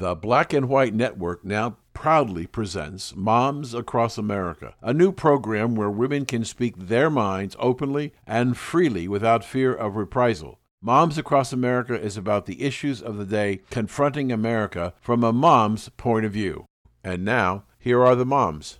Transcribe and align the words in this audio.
The 0.00 0.14
Black 0.14 0.54
and 0.54 0.66
White 0.66 0.94
Network 0.94 1.44
now 1.44 1.76
proudly 1.92 2.46
presents 2.46 3.14
Moms 3.14 3.74
Across 3.74 4.16
America, 4.16 4.74
a 4.80 4.94
new 4.94 5.12
program 5.12 5.74
where 5.74 5.90
women 5.90 6.24
can 6.24 6.42
speak 6.42 6.74
their 6.74 7.10
minds 7.10 7.54
openly 7.58 8.14
and 8.26 8.56
freely 8.56 9.06
without 9.08 9.44
fear 9.44 9.74
of 9.74 9.96
reprisal. 9.96 10.58
Moms 10.80 11.18
Across 11.18 11.52
America 11.52 12.00
is 12.00 12.16
about 12.16 12.46
the 12.46 12.62
issues 12.62 13.02
of 13.02 13.18
the 13.18 13.26
day 13.26 13.60
confronting 13.68 14.32
America 14.32 14.94
from 15.02 15.22
a 15.22 15.34
mom's 15.34 15.90
point 15.90 16.24
of 16.24 16.32
view. 16.32 16.64
And 17.04 17.22
now, 17.22 17.64
here 17.78 18.02
are 18.02 18.16
the 18.16 18.24
moms. 18.24 18.78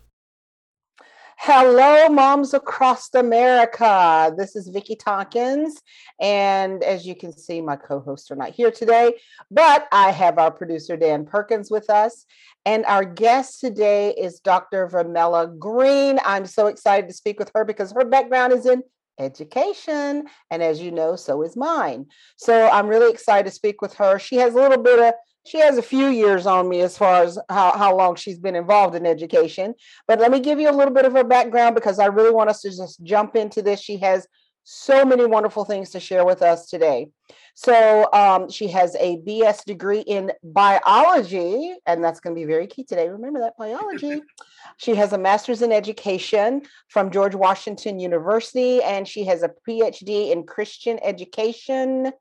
Hello, 1.43 2.07
moms 2.11 2.53
across 2.53 3.15
America. 3.15 4.31
This 4.37 4.55
is 4.55 4.69
Vickie 4.69 4.99
Tompkins. 5.03 5.81
And 6.21 6.85
as 6.85 7.07
you 7.07 7.17
can 7.17 7.33
see, 7.33 7.63
my 7.63 7.77
co 7.77 7.99
hosts 7.99 8.31
are 8.31 8.37
not 8.37 8.51
here 8.51 8.71
today, 8.71 9.15
but 9.51 9.89
I 9.91 10.11
have 10.11 10.39
our 10.39 10.51
producer, 10.51 10.99
Dan 10.99 11.25
Perkins, 11.25 11.71
with 11.71 11.89
us. 11.89 12.27
And 12.67 12.84
our 12.84 13.07
guest 13.07 13.59
today 13.59 14.11
is 14.11 14.41
Dr. 14.41 14.87
Vermelle 14.87 15.59
Greene. 15.59 16.21
I'm 16.27 16.45
so 16.45 16.67
excited 16.67 17.09
to 17.09 17.15
speak 17.15 17.39
with 17.39 17.51
her 17.55 17.65
because 17.65 17.93
her 17.93 18.05
background 18.05 18.53
is 18.53 18.67
in 18.67 18.83
education. 19.19 20.27
And 20.51 20.62
as 20.62 20.83
you 20.83 20.91
know, 20.91 21.17
so 21.17 21.41
is 21.41 21.57
mine. 21.57 22.05
So 22.37 22.69
I'm 22.69 22.87
really 22.87 23.11
excited 23.11 23.48
to 23.48 23.55
speak 23.55 23.81
with 23.81 23.95
her. 23.95 24.19
She 24.19 24.37
has 24.37 24.53
a 24.53 24.59
little 24.59 24.83
bit 24.83 24.98
of 24.98 25.15
she 25.47 25.59
has 25.59 25.79
a 25.79 25.83
few 25.83 26.09
years 26.09 26.47
on 26.47 26.69
me 26.69 26.80
as 26.80 26.99
far 26.99 27.23
as 27.23 27.39
how, 27.48 27.73
how 27.77 27.97
long 27.97 28.15
she's 28.15 28.39
been 28.39 28.57
involved 28.57 28.95
in 28.95 29.07
education. 29.07 29.75
But 30.07 30.21
let 30.21 30.31
me 30.31 30.41
give 30.41 30.61
you 30.61 30.71
a 30.71 30.73
little 30.73 30.95
bit 30.95 31.07
of 31.07 31.12
her 31.12 31.25
background 31.25 31.75
because 31.75 31.98
I 31.98 32.07
really 32.07 32.31
want 32.31 32.51
us 32.51 32.61
to 32.62 32.71
just 32.71 33.03
jump 33.03 33.37
into 33.37 33.62
this. 33.62 33.81
She 33.81 33.97
has 33.98 34.27
so 34.65 35.05
many 35.05 35.25
wonderful 35.25 35.65
things 35.65 35.91
to 35.91 36.01
share 36.01 36.25
with 36.25 36.43
us 36.43 36.67
today. 36.67 37.09
So 37.55 38.09
um, 38.12 38.48
she 38.51 38.69
has 38.69 38.95
a 38.97 39.17
BS 39.19 39.65
degree 39.65 40.01
in 40.01 40.33
biology, 40.43 41.75
and 41.87 42.05
that's 42.05 42.20
going 42.20 42.37
to 42.37 42.41
be 42.41 42.47
very 42.47 42.67
key 42.67 42.84
today. 42.84 43.09
Remember 43.09 43.41
that 43.41 43.57
biology. 43.59 44.23
she 44.77 44.95
has 44.95 45.12
a 45.12 45.19
master's 45.19 45.62
in 45.62 45.73
education 45.73 46.62
from 46.89 47.11
George 47.11 47.34
Washington 47.34 47.98
University, 47.98 48.83
and 48.83 49.09
she 49.09 49.25
has 49.25 49.42
a 49.42 49.51
PhD 49.69 50.31
in 50.31 50.45
Christian 50.45 51.01
education 51.03 52.12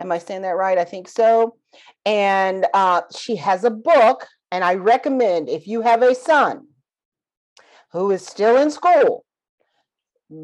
Am 0.00 0.10
I 0.12 0.18
saying 0.18 0.42
that 0.42 0.56
right? 0.56 0.78
I 0.78 0.84
think 0.84 1.08
so. 1.08 1.56
And 2.04 2.66
uh, 2.74 3.02
she 3.16 3.36
has 3.36 3.64
a 3.64 3.70
book, 3.70 4.26
and 4.50 4.64
I 4.64 4.74
recommend 4.74 5.48
if 5.48 5.66
you 5.66 5.80
have 5.82 6.02
a 6.02 6.14
son 6.14 6.66
who 7.92 8.10
is 8.10 8.26
still 8.26 8.56
in 8.56 8.70
school, 8.70 9.24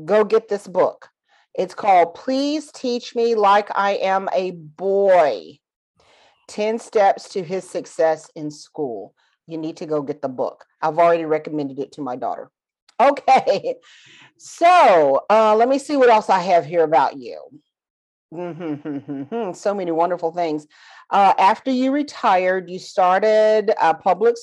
go 0.05 0.25
get 0.25 0.49
this 0.49 0.67
book. 0.67 1.09
It's 1.55 1.75
called 1.75 2.15
Please 2.15 2.71
Teach 2.73 3.15
Me 3.15 3.35
Like 3.35 3.69
I 3.75 3.93
Am 3.93 4.29
a 4.33 4.53
Boy 4.53 5.59
10 6.49 6.79
Steps 6.79 7.29
to 7.31 7.43
His 7.43 7.69
Success 7.69 8.31
in 8.35 8.51
School. 8.51 9.15
You 9.47 9.59
need 9.59 9.77
to 9.79 9.87
go 9.87 10.03
get 10.03 10.23
the 10.23 10.29
book. 10.29 10.65
I've 10.81 10.99
already 10.99 11.25
recommended 11.25 11.79
it 11.79 11.93
to 11.93 12.03
my 12.03 12.17
daughter. 12.17 12.51
Okay, 13.01 13.77
so 14.37 15.25
uh, 15.31 15.57
let 15.57 15.71
me 15.71 15.79
see 15.79 15.97
what 15.97 16.11
else 16.11 16.29
I 16.29 16.41
have 16.41 16.67
here 16.67 16.85
about 16.85 17.17
you. 17.17 17.41
Mm-hmm, 18.33 19.53
so 19.55 19.75
many 19.75 19.91
wonderful 19.91 20.33
things. 20.33 20.67
Uh, 21.11 21.35
after 21.39 21.71
you 21.71 21.91
retired, 21.91 22.71
you 22.71 22.79
started 22.79 23.73
uh, 23.81 23.95
public. 23.95 24.37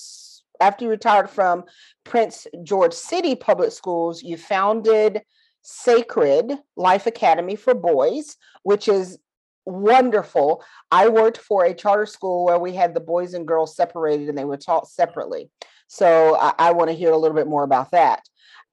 After 0.59 0.85
you 0.85 0.91
retired 0.91 1.30
from 1.30 1.63
Prince 2.03 2.47
George 2.63 2.93
City 2.93 3.35
Public 3.35 3.71
Schools, 3.71 4.23
you 4.23 4.38
founded 4.38 5.21
Sacred 5.61 6.52
Life 6.75 7.08
Academy 7.08 7.55
for 7.55 7.73
Boys, 7.73 8.35
which 8.63 8.88
is 8.88 9.19
wonderful. 9.65 10.63
I 10.91 11.09
worked 11.09 11.38
for 11.38 11.63
a 11.63 11.73
charter 11.73 12.05
school 12.05 12.45
where 12.45 12.59
we 12.59 12.73
had 12.73 12.93
the 12.93 12.99
boys 12.99 13.33
and 13.33 13.47
girls 13.47 13.75
separated 13.75 14.30
and 14.30 14.38
they 14.38 14.45
were 14.45 14.58
taught 14.58 14.88
separately. 14.88 15.49
So 15.88 16.38
I, 16.39 16.53
I 16.58 16.71
want 16.71 16.89
to 16.89 16.95
hear 16.95 17.11
a 17.11 17.17
little 17.17 17.35
bit 17.35 17.47
more 17.47 17.63
about 17.63 17.91
that. 17.91 18.21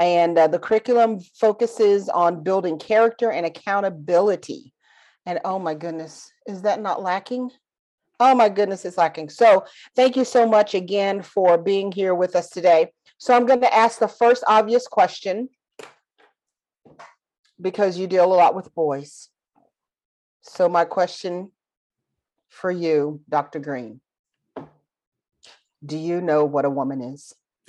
And 0.00 0.38
uh, 0.38 0.48
the 0.48 0.58
curriculum 0.58 1.20
focuses 1.20 2.08
on 2.08 2.42
building 2.42 2.78
character 2.78 3.30
and 3.30 3.46
accountability 3.46 4.73
and 5.26 5.40
oh 5.44 5.58
my 5.58 5.74
goodness, 5.74 6.32
is 6.46 6.62
that 6.62 6.80
not 6.80 7.02
lacking? 7.02 7.50
Oh 8.20 8.34
my 8.34 8.48
goodness, 8.48 8.84
it's 8.84 8.98
lacking. 8.98 9.28
So 9.28 9.64
thank 9.96 10.16
you 10.16 10.24
so 10.24 10.46
much 10.46 10.74
again 10.74 11.22
for 11.22 11.58
being 11.58 11.90
here 11.90 12.14
with 12.14 12.36
us 12.36 12.48
today. 12.48 12.92
So 13.18 13.34
I'm 13.34 13.46
going 13.46 13.60
to 13.60 13.74
ask 13.74 13.98
the 13.98 14.08
first 14.08 14.44
obvious 14.46 14.86
question 14.86 15.48
because 17.60 17.98
you 17.98 18.06
deal 18.06 18.32
a 18.32 18.34
lot 18.34 18.54
with 18.54 18.74
boys. 18.74 19.30
So 20.42 20.68
my 20.68 20.84
question 20.84 21.50
for 22.50 22.70
you, 22.70 23.20
Dr. 23.28 23.58
Greene, 23.58 24.00
do 25.84 25.96
you 25.96 26.20
know 26.20 26.44
what 26.44 26.64
a 26.64 26.70
woman 26.70 27.00
is? 27.00 27.34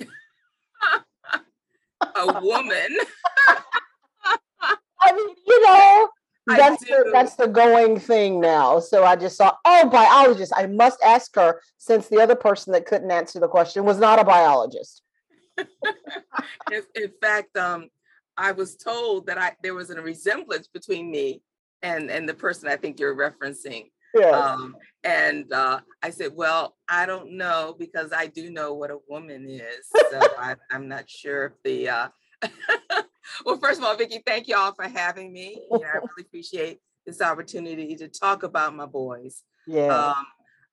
a 2.14 2.40
woman. 2.40 2.96
I 5.00 5.12
mean, 5.12 5.34
you 5.46 5.66
know, 5.66 6.08
that's 6.46 6.84
the, 6.84 7.10
that's 7.12 7.34
the 7.34 7.48
going 7.48 7.98
thing 7.98 8.40
now. 8.40 8.78
So 8.80 9.04
I 9.04 9.16
just 9.16 9.36
thought, 9.36 9.58
oh, 9.64 9.88
biologist. 9.88 10.52
I 10.56 10.66
must 10.66 11.02
ask 11.02 11.34
her 11.36 11.60
since 11.78 12.08
the 12.08 12.20
other 12.20 12.36
person 12.36 12.72
that 12.72 12.86
couldn't 12.86 13.10
answer 13.10 13.40
the 13.40 13.48
question 13.48 13.84
was 13.84 13.98
not 13.98 14.18
a 14.18 14.24
biologist. 14.24 15.02
in, 15.58 16.82
in, 16.94 17.10
fact, 17.20 17.56
um, 17.56 17.88
I 18.36 18.52
was 18.52 18.76
told 18.76 19.26
that 19.26 19.38
I 19.38 19.56
there 19.62 19.74
was 19.74 19.90
a 19.90 20.00
resemblance 20.00 20.68
between 20.68 21.10
me 21.10 21.42
and 21.82 22.10
and 22.10 22.28
the 22.28 22.34
person 22.34 22.68
I 22.68 22.76
think 22.76 23.00
you're 23.00 23.16
referencing. 23.16 23.90
Yes. 24.14 24.34
Um, 24.34 24.76
and 25.04 25.52
uh, 25.52 25.80
I 26.02 26.10
said, 26.10 26.32
well, 26.34 26.76
I 26.88 27.06
don't 27.06 27.32
know 27.32 27.74
because 27.78 28.12
I 28.12 28.26
do 28.26 28.50
know 28.50 28.74
what 28.74 28.90
a 28.90 28.98
woman 29.08 29.46
is. 29.48 29.86
So 30.10 30.20
I, 30.38 30.56
am 30.70 30.88
not 30.88 31.08
sure 31.08 31.46
if 31.46 31.52
the 31.64 31.88
uh, 31.88 32.08
well, 33.44 33.58
first 33.58 33.80
of 33.80 33.84
all, 33.84 33.96
Vickie, 33.96 34.22
thank 34.26 34.48
you 34.48 34.56
all 34.56 34.72
for 34.74 34.88
having 34.88 35.32
me. 35.32 35.60
I 35.72 35.76
really 35.76 36.08
appreciate 36.20 36.80
this 37.06 37.20
opportunity 37.20 37.94
to 37.96 38.08
talk 38.08 38.42
about 38.42 38.74
my 38.74 38.86
boys. 38.86 39.42
Yeah. 39.66 39.86
Um, 39.86 40.26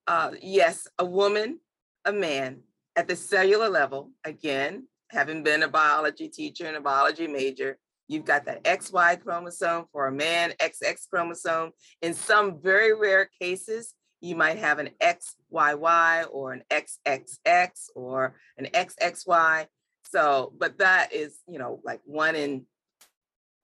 uh, 0.07 0.31
yes, 0.41 0.87
a 0.99 1.05
woman, 1.05 1.59
a 2.05 2.11
man 2.11 2.61
at 2.95 3.07
the 3.07 3.15
cellular 3.15 3.69
level, 3.69 4.11
again, 4.23 4.87
having 5.09 5.43
been 5.43 5.63
a 5.63 5.67
biology 5.67 6.27
teacher 6.27 6.65
and 6.65 6.75
a 6.75 6.81
biology 6.81 7.27
major, 7.27 7.77
you've 8.07 8.25
got 8.25 8.45
that 8.45 8.63
XY 8.63 9.21
chromosome 9.21 9.85
for 9.91 10.07
a 10.07 10.11
man, 10.11 10.53
XX 10.59 10.95
chromosome. 11.09 11.71
In 12.01 12.13
some 12.13 12.59
very 12.61 12.93
rare 12.93 13.29
cases, 13.41 13.93
you 14.21 14.35
might 14.35 14.57
have 14.57 14.79
an 14.79 14.89
XYY 15.01 16.25
or 16.31 16.53
an 16.53 16.63
XXX 16.71 17.89
or 17.95 18.35
an 18.57 18.67
XXY. 18.73 19.67
So, 20.13 20.53
but 20.59 20.77
that 20.77 21.11
is, 21.11 21.39
you 21.47 21.57
know, 21.57 21.79
like 21.83 21.99
one 22.05 22.35
in, 22.35 22.67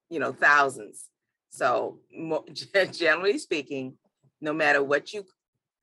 you 0.09 0.19
know, 0.19 0.31
thousands. 0.31 1.05
So, 1.51 1.99
generally 2.91 3.37
speaking, 3.37 3.97
no 4.41 4.51
matter 4.51 4.81
what 4.81 5.13
you 5.13 5.25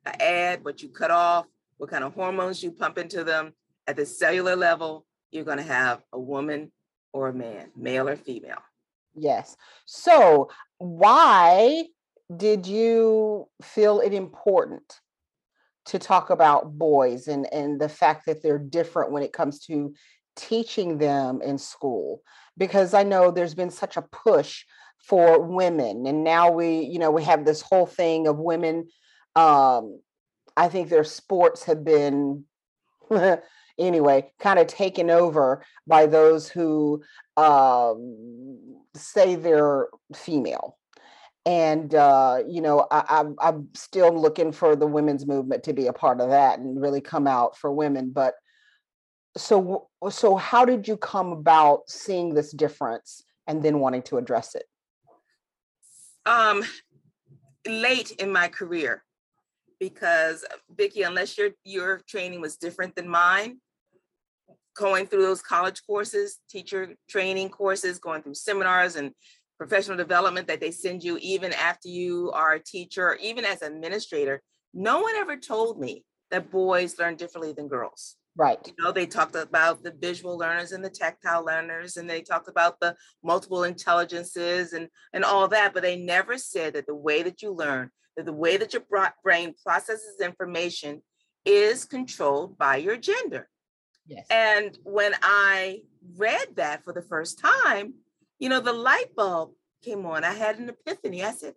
add, 0.05 0.65
what 0.65 0.83
you 0.83 0.89
cut 0.89 1.13
off, 1.13 1.47
what 1.77 1.89
kind 1.89 2.03
of 2.03 2.15
hormones 2.15 2.65
you 2.65 2.73
pump 2.73 2.99
into 2.99 3.23
them 3.23 3.53
at 3.87 3.95
the 3.95 4.05
cellular 4.05 4.57
level, 4.57 5.07
you're 5.31 5.45
going 5.45 5.59
to 5.59 5.63
have 5.63 6.03
a 6.13 6.19
woman 6.19 6.73
or 7.13 7.29
a 7.29 7.33
man, 7.33 7.71
male 7.77 8.09
or 8.09 8.17
female. 8.17 8.63
Yes. 9.15 9.57
So, 9.85 10.51
why 10.79 11.85
did 12.37 12.67
you 12.67 13.47
feel 13.63 14.01
it 14.01 14.13
important 14.13 14.99
to 15.85 16.01
talk 16.01 16.31
about 16.31 16.77
boys 16.77 17.29
and 17.29 17.47
and 17.55 17.81
the 17.81 17.89
fact 17.89 18.27
that 18.27 18.43
they're 18.43 18.59
different 18.59 19.13
when 19.13 19.23
it 19.23 19.33
comes 19.33 19.61
to 19.61 19.95
teaching 20.37 20.99
them 20.99 21.41
in 21.43 21.59
school 21.59 22.23
because 22.57 22.95
I 22.95 23.03
know 23.03 23.31
there's 23.31 23.55
been 23.55 23.71
such 23.71 23.97
a 23.97 24.03
push 24.03 24.65
for 24.99 25.41
women 25.41 26.07
and 26.07 26.25
now 26.25 26.51
we 26.51 26.81
you 26.81 26.99
know 26.99 27.11
we 27.11 27.23
have 27.25 27.45
this 27.45 27.61
whole 27.61 27.87
thing 27.87 28.27
of 28.27 28.39
women 28.39 28.89
um 29.37 30.01
I 30.57 30.69
think 30.69 30.89
their 30.89 31.05
sports 31.05 31.65
have 31.65 31.85
been 31.85 32.45
anyway 33.79 34.33
kind 34.39 34.59
of 34.59 34.67
taken 34.67 35.11
over 35.11 35.63
by 35.87 36.07
those 36.07 36.49
who 36.49 37.03
um 37.37 38.57
say 38.95 39.35
they're 39.35 39.89
female. 40.15 40.79
And 41.45 41.95
uh, 41.95 42.39
you 42.49 42.61
know 42.61 42.87
I, 42.91 43.25
I'm 43.39 43.69
still 43.75 44.19
looking 44.19 44.51
for 44.51 44.75
the 44.75 44.87
women's 44.87 45.27
movement 45.27 45.63
to 45.65 45.73
be 45.73 45.87
a 45.87 45.93
part 45.93 46.21
of 46.21 46.31
that 46.31 46.59
and 46.59 46.81
really 46.81 47.01
come 47.01 47.27
out 47.27 47.57
for 47.57 47.71
women 47.71 48.11
but 48.11 48.35
so 49.37 49.89
so 50.11 50.37
how 50.37 50.65
did 50.65 50.89
you 50.89 50.97
come 50.97 51.33
about 51.33 51.89
seeing 51.89 52.35
this 52.35 52.53
difference 52.53 53.23
and 53.47 53.63
then 53.63 53.81
wanting 53.81 54.03
to 54.03 54.19
address 54.19 54.55
it? 54.55 54.65
Um 56.25 56.65
late 57.67 58.13
in 58.13 58.33
my 58.33 58.49
career 58.49 59.03
because 59.79 60.45
Vickie, 60.75 61.07
unless 61.07 61.37
your 61.37 61.51
your 61.65 62.01
training 62.09 62.41
was 62.41 62.57
different 62.57 62.95
than 62.97 63.09
mine, 63.09 63.61
going 64.77 65.07
through 65.07 65.23
those 65.23 65.43
college 65.43 65.83
courses, 65.87 66.39
teacher 66.49 66.95
training 67.09 67.51
courses, 67.51 67.99
going 67.99 68.23
through 68.23 68.35
seminars 68.35 68.97
and 68.97 69.13
professional 69.59 69.97
development 69.97 70.47
that 70.49 70.61
they 70.61 70.71
send 70.71 71.03
you 71.03 71.19
even 71.21 71.53
after 71.53 71.89
you 71.89 72.31
are 72.33 72.55
a 72.55 72.63
teacher, 72.63 73.09
or 73.09 73.17
even 73.17 73.45
as 73.45 73.63
administrator, 73.63 74.43
no 74.75 75.01
one 75.01 75.15
ever 75.17 75.37
told 75.37 75.81
me 75.81 76.05
that 76.31 76.51
boys 76.51 76.99
learn 76.99 77.17
differently 77.17 77.53
than 77.53 77.69
girls. 77.69 78.17
Right. 78.37 78.59
You 78.67 78.85
know, 78.85 78.93
they 78.93 79.07
talked 79.07 79.35
about 79.35 79.83
the 79.83 79.95
visual 79.99 80.37
learners 80.37 80.73
and 80.73 80.85
the 80.85 80.91
tactile 80.91 81.45
learners, 81.45 81.97
and 81.97 82.09
they 82.09 82.21
talked 82.21 82.49
about 82.49 82.79
the 82.81 82.95
multiple 83.25 83.65
intelligences 83.65 84.75
and, 84.75 84.89
and 85.15 85.25
all 85.25 85.49
that, 85.49 85.73
but 85.73 85.83
they 85.83 85.97
never 85.97 86.37
said 86.37 86.75
that 86.75 86.87
the 86.87 86.95
way 86.95 87.23
that 87.23 87.41
you 87.41 87.51
learn, 87.51 87.91
that 88.17 88.27
the 88.27 88.33
way 88.33 88.59
that 88.59 88.75
your 88.75 88.83
brain 89.25 89.55
processes 89.65 90.21
information 90.21 91.03
is 91.47 91.85
controlled 91.85 92.59
by 92.59 92.77
your 92.77 92.97
gender. 92.97 93.49
Yes. 94.07 94.27
And 94.31 94.77
when 94.85 95.15
I 95.23 95.83
read 96.17 96.57
that 96.57 96.85
for 96.85 96.93
the 96.93 97.03
first 97.03 97.39
time, 97.39 97.95
you 98.39 98.49
know, 98.49 98.61
the 98.61 98.73
light 98.73 99.17
bulb 99.17 99.53
came 99.83 100.05
on. 100.05 100.25
I 100.25 100.33
had 100.33 100.59
an 100.59 100.69
epiphany. 100.69 101.25
I 101.25 101.33
said, 101.33 101.55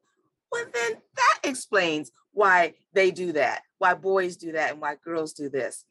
well, 0.52 0.66
then 0.74 0.94
that 1.16 1.40
explains 1.44 2.12
why 2.32 2.76
they 2.94 3.12
do 3.12 3.34
that, 3.34 3.64
why 3.80 3.96
boys 3.96 4.38
do 4.38 4.52
that, 4.52 4.72
and 4.72 4.82
why 4.82 4.96
girls 5.04 5.34
do 5.34 5.50
this. 5.50 5.84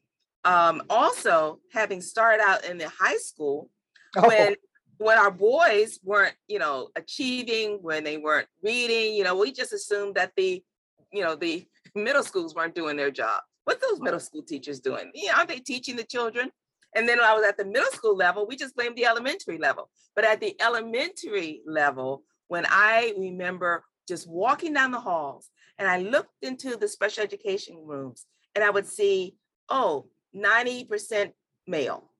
Um, 0.45 0.81
also 0.89 1.59
having 1.73 2.01
started 2.01 2.41
out 2.41 2.63
in 2.63 2.77
the 2.77 2.87
high 2.87 3.17
school 3.17 3.69
oh. 4.17 4.27
when 4.27 4.55
when 4.97 5.17
our 5.17 5.31
boys 5.31 5.99
weren't 6.03 6.35
you 6.47 6.59
know 6.59 6.89
achieving 6.95 7.79
when 7.81 8.03
they 8.03 8.17
weren't 8.17 8.47
reading 8.63 9.13
you 9.13 9.23
know 9.23 9.35
we 9.35 9.51
just 9.51 9.73
assumed 9.73 10.15
that 10.15 10.31
the 10.37 10.63
you 11.11 11.21
know 11.21 11.35
the 11.35 11.67
middle 11.95 12.23
schools 12.23 12.55
weren't 12.55 12.75
doing 12.75 12.95
their 12.95 13.11
job. 13.11 13.41
What 13.65 13.81
those 13.81 13.99
middle 13.99 14.19
school 14.19 14.41
teachers 14.41 14.79
doing? 14.79 15.11
You 15.13 15.27
know, 15.27 15.33
aren't 15.37 15.49
they 15.49 15.59
teaching 15.59 15.95
the 15.95 16.03
children? 16.03 16.49
And 16.95 17.07
then 17.07 17.19
when 17.19 17.27
i 17.27 17.35
was 17.35 17.45
at 17.45 17.55
the 17.57 17.65
middle 17.65 17.91
school 17.91 18.15
level 18.15 18.47
we 18.47 18.55
just 18.55 18.75
blamed 18.75 18.95
the 18.95 19.05
elementary 19.05 19.57
level. 19.57 19.89
But 20.15 20.25
at 20.25 20.39
the 20.39 20.55
elementary 20.61 21.61
level 21.65 22.23
when 22.47 22.65
i 22.69 23.13
remember 23.17 23.83
just 24.07 24.27
walking 24.27 24.73
down 24.73 24.91
the 24.91 24.99
halls 24.99 25.49
and 25.79 25.87
i 25.87 25.97
looked 25.97 26.43
into 26.43 26.75
the 26.75 26.87
special 26.87 27.23
education 27.23 27.75
rooms 27.83 28.27
and 28.53 28.63
i 28.63 28.69
would 28.69 28.85
see 28.85 29.35
oh 29.69 30.05
90% 30.35 31.31
male, 31.67 32.11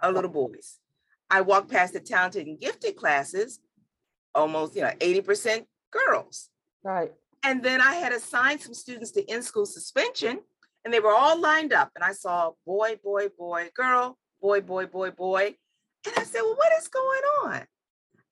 our 0.00 0.12
little 0.12 0.30
boys. 0.30 0.78
I 1.30 1.42
walked 1.42 1.70
past 1.70 1.92
the 1.92 2.00
talented 2.00 2.46
and 2.46 2.58
gifted 2.58 2.96
classes, 2.96 3.60
almost, 4.34 4.74
you 4.74 4.82
know, 4.82 4.92
80% 4.98 5.64
girls. 5.90 6.48
Right. 6.82 7.12
And 7.42 7.62
then 7.62 7.80
I 7.80 7.94
had 7.94 8.12
assigned 8.12 8.60
some 8.60 8.74
students 8.74 9.12
to 9.12 9.32
in-school 9.32 9.66
suspension, 9.66 10.40
and 10.84 10.92
they 10.92 11.00
were 11.00 11.14
all 11.14 11.40
lined 11.40 11.72
up. 11.72 11.90
And 11.94 12.04
I 12.04 12.12
saw 12.12 12.52
boy, 12.66 12.98
boy, 13.02 13.28
boy, 13.38 13.68
girl, 13.74 14.18
boy, 14.42 14.60
boy, 14.60 14.86
boy, 14.86 15.10
boy. 15.10 15.54
And 16.04 16.14
I 16.16 16.24
said, 16.24 16.42
well, 16.42 16.56
what 16.56 16.72
is 16.80 16.88
going 16.88 17.22
on? 17.44 17.62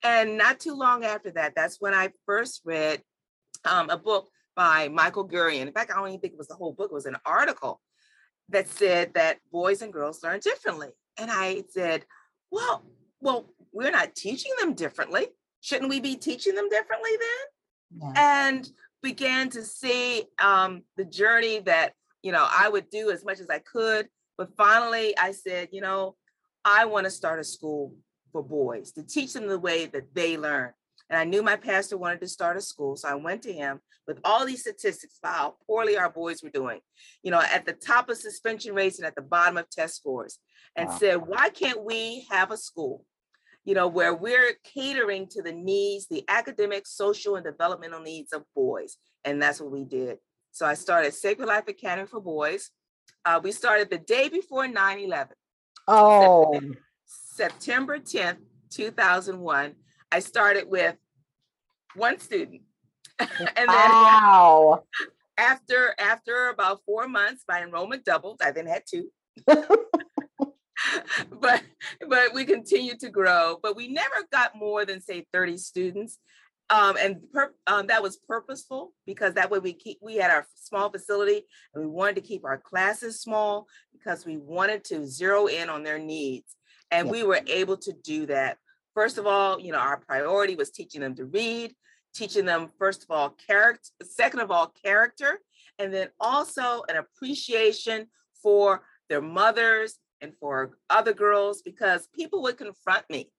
And 0.03 0.39
not 0.39 0.61
too 0.61 0.75
long 0.75 1.05
after 1.05 1.31
that, 1.33 1.55
that's 1.55 1.81
when 1.81 1.95
I 1.95 2.11
first 2.27 2.63
read 2.65 3.03
um, 3.65 3.91
a 3.91 3.97
book 3.97 4.29
by 4.59 4.89
Michael 4.89 5.27
Gurian. 5.27 5.69
In 5.69 5.73
fact, 5.73 5.93
I 5.93 5.95
don't 5.95 6.09
even 6.09 6.19
think 6.19 6.33
it 6.33 6.39
was 6.39 6.49
the 6.49 6.57
whole 6.57 6.73
book, 6.73 6.91
it 6.91 6.95
was 6.95 7.07
an 7.07 7.17
article 7.25 7.81
that 8.49 8.67
said 8.67 9.15
that 9.15 9.39
boys 9.53 9.83
and 9.83 9.93
girls 9.93 10.21
learn 10.25 10.41
differently. 10.41 10.89
And 11.17 11.31
I 11.31 11.63
said, 11.71 12.05
well, 12.51 12.85
well, 13.21 13.55
we're 13.73 13.93
not 13.93 14.17
teaching 14.17 14.51
them 14.59 14.75
differently. 14.75 15.29
Shouldn't 15.61 15.89
we 15.89 16.01
be 16.01 16.17
teaching 16.17 16.57
them 16.57 16.69
differently 16.69 17.11
then? 17.21 18.01
Yeah. 18.03 18.49
And 18.51 18.71
began 19.01 19.49
to 19.51 19.63
see 19.63 20.25
um, 20.41 20.83
the 20.97 21.05
journey 21.05 21.61
that, 21.61 21.93
you 22.25 22.33
know, 22.33 22.49
I 22.51 22.69
would 22.69 22.91
do 22.91 23.13
as 23.13 23.25
much 23.25 23.39
as 23.39 23.49
I 23.49 23.61
could. 23.61 24.09
But 24.37 24.57
finally, 24.57 25.17
I 25.17 25.31
said, 25.31 25.69
you 25.71 25.83
know, 25.83 26.17
I 26.65 26.85
want 26.87 27.05
to 27.05 27.11
start 27.13 27.39
a 27.39 27.45
school 27.45 27.95
for 28.33 28.43
boys 28.43 28.91
to 28.93 29.05
teach 29.05 29.35
them 29.35 29.47
the 29.47 29.59
way 29.59 29.87
that 29.87 30.13
they 30.15 30.37
learn. 30.37 30.73
And 31.11 31.19
I 31.19 31.25
knew 31.25 31.43
my 31.43 31.57
pastor 31.57 31.97
wanted 31.97 32.21
to 32.21 32.29
start 32.29 32.57
a 32.57 32.61
school. 32.61 32.97
So 32.97 33.09
I 33.09 33.15
went 33.15 33.43
to 33.43 33.53
him 33.53 33.81
with 34.07 34.19
all 34.25 34.45
these 34.45 34.61
statistics 34.61 35.19
about 35.23 35.35
how 35.35 35.57
poorly 35.67 35.97
our 35.97 36.11
boys 36.11 36.43
were 36.43 36.51
doing, 36.51 36.81
you 37.23 37.31
know, 37.31 37.41
at 37.41 37.67
the 37.67 37.73
top 37.73 38.09
of 38.09 38.17
suspension 38.17 38.75
rates 38.75 38.99
and 38.99 39.07
at 39.07 39.15
the 39.15 39.23
bottom 39.23 39.57
of 39.57 39.69
test 39.71 39.97
scores, 39.97 40.39
and 40.77 40.89
wow. 40.89 40.99
said, 40.99 41.17
why 41.17 41.51
can't 41.51 41.85
we 41.85 42.27
have 42.31 42.51
a 42.51 42.57
school, 42.57 43.05
you 43.65 43.75
know, 43.75 43.89
where 43.89 44.15
we're 44.15 44.55
catering 44.65 45.27
to 45.29 45.43
the 45.43 45.53
needs, 45.53 46.07
the 46.09 46.25
academic, 46.29 46.87
social, 46.87 47.37
and 47.37 47.45
developmental 47.45 48.01
needs 48.01 48.33
of 48.33 48.45
boys? 48.55 48.97
And 49.25 49.41
that's 49.41 49.61
what 49.61 49.71
we 49.71 49.85
did. 49.85 50.19
So 50.53 50.67
I 50.67 50.75
started 50.75 51.15
Sacred 51.15 51.47
Life 51.47 51.69
Academy 51.69 52.07
for 52.07 52.21
Boys. 52.21 52.71
Uh, 53.25 53.41
we 53.43 53.53
started 53.53 53.91
the 53.91 53.99
day 53.99 54.29
before 54.29 54.67
9 54.67 54.99
11. 54.99 55.29
Oh. 55.87 56.61
September 57.05 57.99
10th, 57.99 58.39
2001. 58.71 59.75
I 60.11 60.21
started 60.21 60.69
with 60.69 60.97
one 61.95 62.19
student. 62.19 62.63
and 63.19 63.29
then 63.57 63.67
wow. 63.67 64.85
after 65.37 65.95
after 65.99 66.49
about 66.49 66.81
four 66.87 67.09
months, 67.09 67.45
my 67.49 67.63
enrollment 67.63 68.05
doubled. 68.05 68.41
I 68.43 68.53
then 68.53 68.67
had 68.67 68.83
two. 68.89 69.11
but 71.41 71.63
but 72.09 72.35
we 72.35 72.45
continued 72.45 73.01
to 73.01 73.11
grow. 73.11 73.59
But 73.63 73.77
we 73.77 73.89
never 73.89 74.25
got 74.33 74.57
more 74.57 74.85
than 74.85 75.01
say 75.01 75.27
30 75.33 75.57
students. 75.57 76.19
Um, 76.71 76.97
and 77.01 77.17
per, 77.33 77.55
um, 77.67 77.87
that 77.87 78.03
was 78.03 78.19
purposeful 78.19 78.93
because 79.07 79.35
that 79.35 79.51
way 79.51 79.59
we 79.59 79.73
keep 79.73 79.99
we 80.03 80.17
had 80.17 80.31
our 80.31 80.47
small 80.55 80.91
facility 80.91 81.47
and 81.75 81.83
we 81.83 81.91
wanted 81.91 82.17
to 82.17 82.21
keep 82.21 82.45
our 82.45 82.59
classes 82.59 83.23
small 83.23 83.67
because 83.93 84.27
we 84.27 84.37
wanted 84.37 84.85
to 84.85 85.07
zero 85.07 85.47
in 85.47 85.71
on 85.71 85.83
their 85.83 85.99
needs 85.99 86.57
and 86.91 87.07
yeah. 87.07 87.13
we 87.13 87.23
were 87.23 87.41
able 87.47 87.79
to 87.79 87.95
do 88.05 88.27
that 88.27 88.59
First 88.99 89.17
of 89.17 89.29
all, 89.29 89.61
you 89.61 89.71
know, 89.71 89.79
our 89.79 89.99
priority 89.99 90.56
was 90.56 90.73
teaching 90.73 91.03
them 91.03 91.15
to 91.15 91.25
read, 91.25 91.73
teaching 92.17 92.45
them, 92.45 92.69
first 92.81 93.05
of 93.05 93.12
all, 93.12 93.31
character, 93.47 93.91
second 94.03 94.41
of 94.41 94.50
all, 94.50 94.75
character, 94.85 95.39
and 95.79 95.95
then 95.95 96.09
also 96.19 96.83
an 96.89 96.97
appreciation 96.97 98.09
for 98.43 98.83
their 99.09 99.21
mothers 99.21 100.00
and 100.21 100.33
for 100.41 100.79
other 100.91 101.15
girls 101.15 101.62
because 101.62 102.09
people 102.12 102.43
would 102.43 102.59
confront 102.59 103.09
me, 103.09 103.31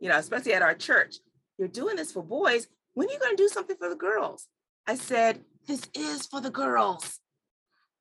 you 0.00 0.08
know, 0.08 0.16
especially 0.16 0.54
at 0.54 0.62
our 0.62 0.74
church. 0.74 1.16
You're 1.58 1.68
doing 1.68 1.96
this 1.96 2.10
for 2.10 2.22
boys. 2.22 2.66
When 2.94 3.06
are 3.06 3.12
you 3.12 3.18
going 3.18 3.36
to 3.36 3.42
do 3.42 3.48
something 3.48 3.76
for 3.76 3.90
the 3.90 3.96
girls? 3.96 4.48
I 4.86 4.94
said, 4.94 5.42
This 5.66 5.82
is 5.92 6.26
for 6.26 6.40
the 6.40 6.48
girls. 6.48 7.20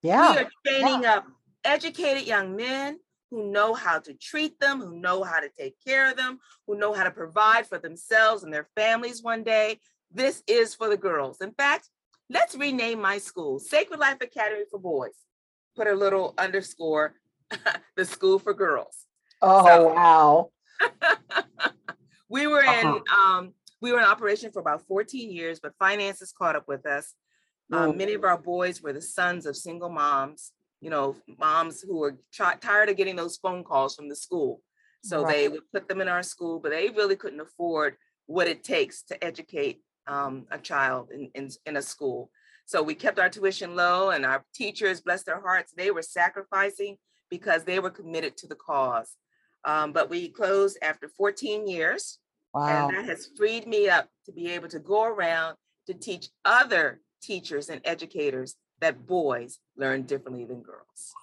Yeah. 0.02 0.32
We 0.32 0.38
are 0.38 0.50
training 0.66 1.04
yeah. 1.04 1.16
up 1.16 1.26
educated 1.66 2.26
young 2.26 2.56
men 2.56 3.00
who 3.34 3.52
know 3.52 3.74
how 3.74 3.98
to 3.98 4.14
treat 4.14 4.60
them, 4.60 4.80
who 4.80 4.96
know 4.96 5.24
how 5.24 5.40
to 5.40 5.50
take 5.50 5.76
care 5.84 6.12
of 6.12 6.16
them, 6.16 6.38
who 6.68 6.78
know 6.78 6.94
how 6.94 7.04
to 7.04 7.10
provide 7.10 7.66
for 7.66 7.80
themselves 7.80 8.44
and 8.44 8.54
their 8.54 8.68
families 8.76 9.24
one 9.24 9.44
day. 9.44 9.80
This 10.12 10.44
is 10.46 10.76
for 10.76 10.88
the 10.88 10.98
girls. 10.98 11.42
In 11.42 11.52
fact, 11.52 11.90
let's 12.30 12.54
rename 12.54 13.02
my 13.02 13.18
school 13.18 13.58
Sacred 13.58 14.00
Life 14.00 14.20
Academy 14.22 14.66
for 14.70 14.80
Boys. 14.80 15.16
Put 15.76 15.88
a 15.88 15.96
little 15.96 16.36
underscore, 16.38 17.16
the 17.96 18.06
school 18.06 18.38
for 18.38 18.54
girls. 18.54 19.08
Oh, 19.42 19.66
so, 19.66 19.94
wow. 19.94 20.50
we 22.30 22.46
were 22.46 22.62
in 22.62 23.02
um, 23.18 23.54
we 23.82 23.92
were 23.92 23.98
in 23.98 24.06
operation 24.06 24.52
for 24.52 24.60
about 24.60 24.86
14 24.88 25.32
years, 25.32 25.60
but 25.60 25.74
finances 25.80 26.32
caught 26.32 26.56
up 26.56 26.68
with 26.68 26.86
us. 26.86 27.16
Um, 27.72 27.98
many 27.98 28.14
of 28.14 28.24
our 28.24 28.38
boys 28.38 28.84
were 28.84 28.94
the 28.94 29.02
sons 29.02 29.48
of 29.48 29.56
single 29.56 29.90
moms 29.90 30.52
you 30.84 30.90
know, 30.90 31.16
moms 31.40 31.82
who 31.82 31.98
were 31.98 32.18
t- 32.34 32.44
tired 32.60 32.90
of 32.90 32.98
getting 32.98 33.16
those 33.16 33.38
phone 33.38 33.64
calls 33.64 33.96
from 33.96 34.10
the 34.10 34.16
school. 34.16 34.62
So 35.02 35.24
right. 35.24 35.34
they 35.34 35.48
would 35.48 35.72
put 35.72 35.88
them 35.88 36.02
in 36.02 36.10
our 36.10 36.24
school, 36.24 36.60
but 36.60 36.72
they 36.72 36.90
really 36.90 37.16
couldn't 37.16 37.40
afford 37.40 37.96
what 38.26 38.48
it 38.48 38.66
takes 38.66 39.04
to 39.04 39.24
educate 39.24 39.82
um, 40.08 40.46
a 40.52 40.58
child 40.58 41.10
in, 41.14 41.32
in, 41.36 41.50
in 41.66 41.78
a 41.78 41.82
school. 41.82 42.30
So 42.66 42.84
we 42.84 42.96
kept 42.96 43.18
our 43.18 43.30
tuition 43.30 43.76
low, 43.78 44.10
and 44.10 44.26
our 44.26 44.44
teachers, 44.54 45.02
bless 45.02 45.24
their 45.24 45.40
hearts, 45.40 45.74
they 45.76 45.92
were 45.92 46.02
sacrificing 46.02 46.98
because 47.30 47.64
they 47.64 47.80
were 47.80 47.90
committed 47.90 48.36
to 48.38 48.48
the 48.48 48.56
cause. 48.56 49.16
Um, 49.66 49.94
but 49.94 50.10
we 50.10 50.30
closed 50.30 50.78
after 50.82 51.10
14 51.18 51.66
years, 51.66 52.20
wow. 52.54 52.88
and 52.88 52.98
that 52.98 53.06
has 53.06 53.30
freed 53.38 53.68
me 53.68 53.88
up 53.88 54.10
to 54.26 54.34
be 54.34 54.52
able 54.52 54.68
to 54.70 54.80
go 54.80 55.06
around 55.06 55.56
to 55.88 55.94
teach 55.94 56.28
other 56.44 57.00
teachers 57.22 57.70
and 57.70 57.80
educators 57.86 58.56
that 58.84 59.08
boys 59.08 59.60
learn 59.78 60.04
differently 60.04 60.46
than 60.46 60.62
girls. 60.62 61.14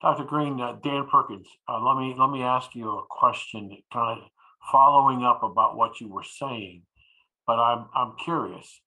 Dr. 0.00 0.24
Greene, 0.24 0.60
uh, 0.60 0.76
Dan 0.82 1.06
Perkins, 1.10 1.48
uh, 1.68 1.80
let 1.80 1.96
me 1.96 2.14
let 2.16 2.30
me 2.30 2.42
ask 2.42 2.74
you 2.74 2.98
a 2.98 3.02
question, 3.10 3.76
kind 3.92 4.20
of 4.20 4.28
following 4.70 5.24
up 5.24 5.42
about 5.42 5.76
what 5.76 6.00
you 6.00 6.08
were 6.08 6.22
saying, 6.22 6.82
but 7.46 7.58
I'm 7.58 7.86
I'm 7.94 8.12
curious, 8.24 8.80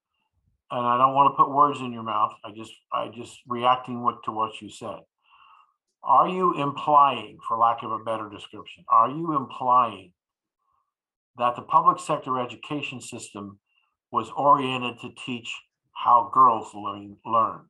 and 0.71 0.85
I 0.85 0.97
don't 0.97 1.13
want 1.13 1.33
to 1.33 1.43
put 1.43 1.53
words 1.53 1.81
in 1.81 1.91
your 1.91 2.03
mouth. 2.03 2.31
I 2.45 2.51
just 2.55 2.71
I 2.93 3.09
just 3.09 3.38
reacting 3.45 4.01
what, 4.01 4.23
to 4.23 4.31
what 4.31 4.61
you 4.61 4.69
said. 4.69 5.00
Are 6.03 6.29
you 6.29 6.59
implying, 6.59 7.38
for 7.45 7.57
lack 7.57 7.83
of 7.83 7.91
a 7.91 8.00
better 8.00 8.29
description, 8.29 8.85
are 8.88 9.09
you 9.09 9.35
implying 9.35 10.13
that 11.38 11.57
the 11.57 11.61
public 11.63 12.00
sector 12.00 12.39
education 12.39 13.01
system 13.01 13.59
was 14.11 14.31
oriented 14.35 15.00
to 15.01 15.09
teach 15.25 15.53
how 15.91 16.31
girls 16.33 16.73
learn 16.73 17.17
learn? 17.25 17.65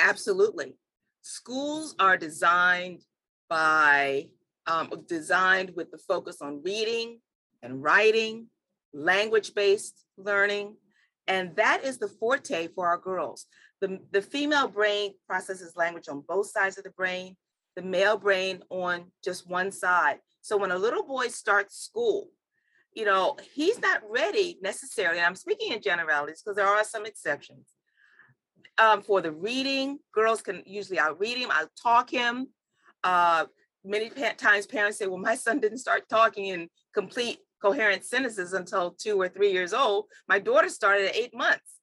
Absolutely. 0.00 0.76
Schools 1.22 1.94
are 1.98 2.16
designed 2.16 3.02
by, 3.48 4.28
um, 4.66 4.90
designed 5.06 5.72
with 5.76 5.90
the 5.90 5.98
focus 5.98 6.40
on 6.40 6.62
reading 6.62 7.20
and 7.62 7.82
writing, 7.82 8.46
language 8.92 9.54
based 9.54 10.04
learning. 10.16 10.76
And 11.26 11.54
that 11.56 11.84
is 11.84 11.98
the 11.98 12.08
forte 12.08 12.68
for 12.68 12.88
our 12.88 12.98
girls. 12.98 13.46
the, 13.80 13.98
the 14.12 14.22
female 14.22 14.68
brain 14.68 15.14
processes 15.26 15.76
language 15.76 16.08
on 16.08 16.22
both 16.26 16.50
sides 16.50 16.78
of 16.78 16.84
the 16.84 16.90
brain, 16.90 17.36
the 17.76 17.82
male 17.82 18.16
brain 18.16 18.62
on 18.70 19.06
just 19.24 19.48
one 19.48 19.72
side. 19.72 20.18
So 20.42 20.56
when 20.56 20.70
a 20.70 20.78
little 20.78 21.02
boy 21.02 21.28
starts 21.28 21.78
school, 21.78 22.28
you 22.94 23.04
know, 23.04 23.36
he's 23.54 23.78
not 23.80 24.02
ready 24.08 24.58
necessarily. 24.62 25.20
I'm 25.20 25.36
speaking 25.36 25.72
in 25.72 25.80
generalities 25.80 26.42
because 26.42 26.56
there 26.56 26.66
are 26.66 26.84
some 26.84 27.06
exceptions. 27.06 27.66
Um, 28.80 29.02
for 29.02 29.20
the 29.20 29.30
reading, 29.30 29.98
girls 30.12 30.40
can 30.40 30.62
usually 30.64 30.98
out 30.98 31.20
read 31.20 31.36
him, 31.36 31.50
out 31.50 31.68
talk 31.80 32.10
him. 32.10 32.48
Uh, 33.04 33.44
many 33.84 34.08
pa- 34.08 34.32
times 34.36 34.66
parents 34.66 34.98
say, 34.98 35.06
well, 35.06 35.18
my 35.18 35.34
son 35.34 35.60
didn't 35.60 35.78
start 35.78 36.08
talking 36.08 36.46
in 36.46 36.68
complete 36.94 37.40
coherent 37.60 38.04
sentences 38.04 38.54
until 38.54 38.92
two 38.92 39.20
or 39.20 39.28
three 39.28 39.52
years 39.52 39.74
old. 39.74 40.06
My 40.28 40.38
daughter 40.38 40.70
started 40.70 41.08
at 41.08 41.16
eight 41.16 41.34
months. 41.34 41.76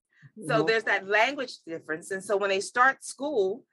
So 0.47 0.61
there's 0.61 0.83
that 0.83 1.07
language 1.07 1.53
difference. 1.65 2.11
And 2.11 2.23
so 2.23 2.37
when 2.37 2.49
they 2.49 2.59
start 2.59 3.03
school 3.03 3.63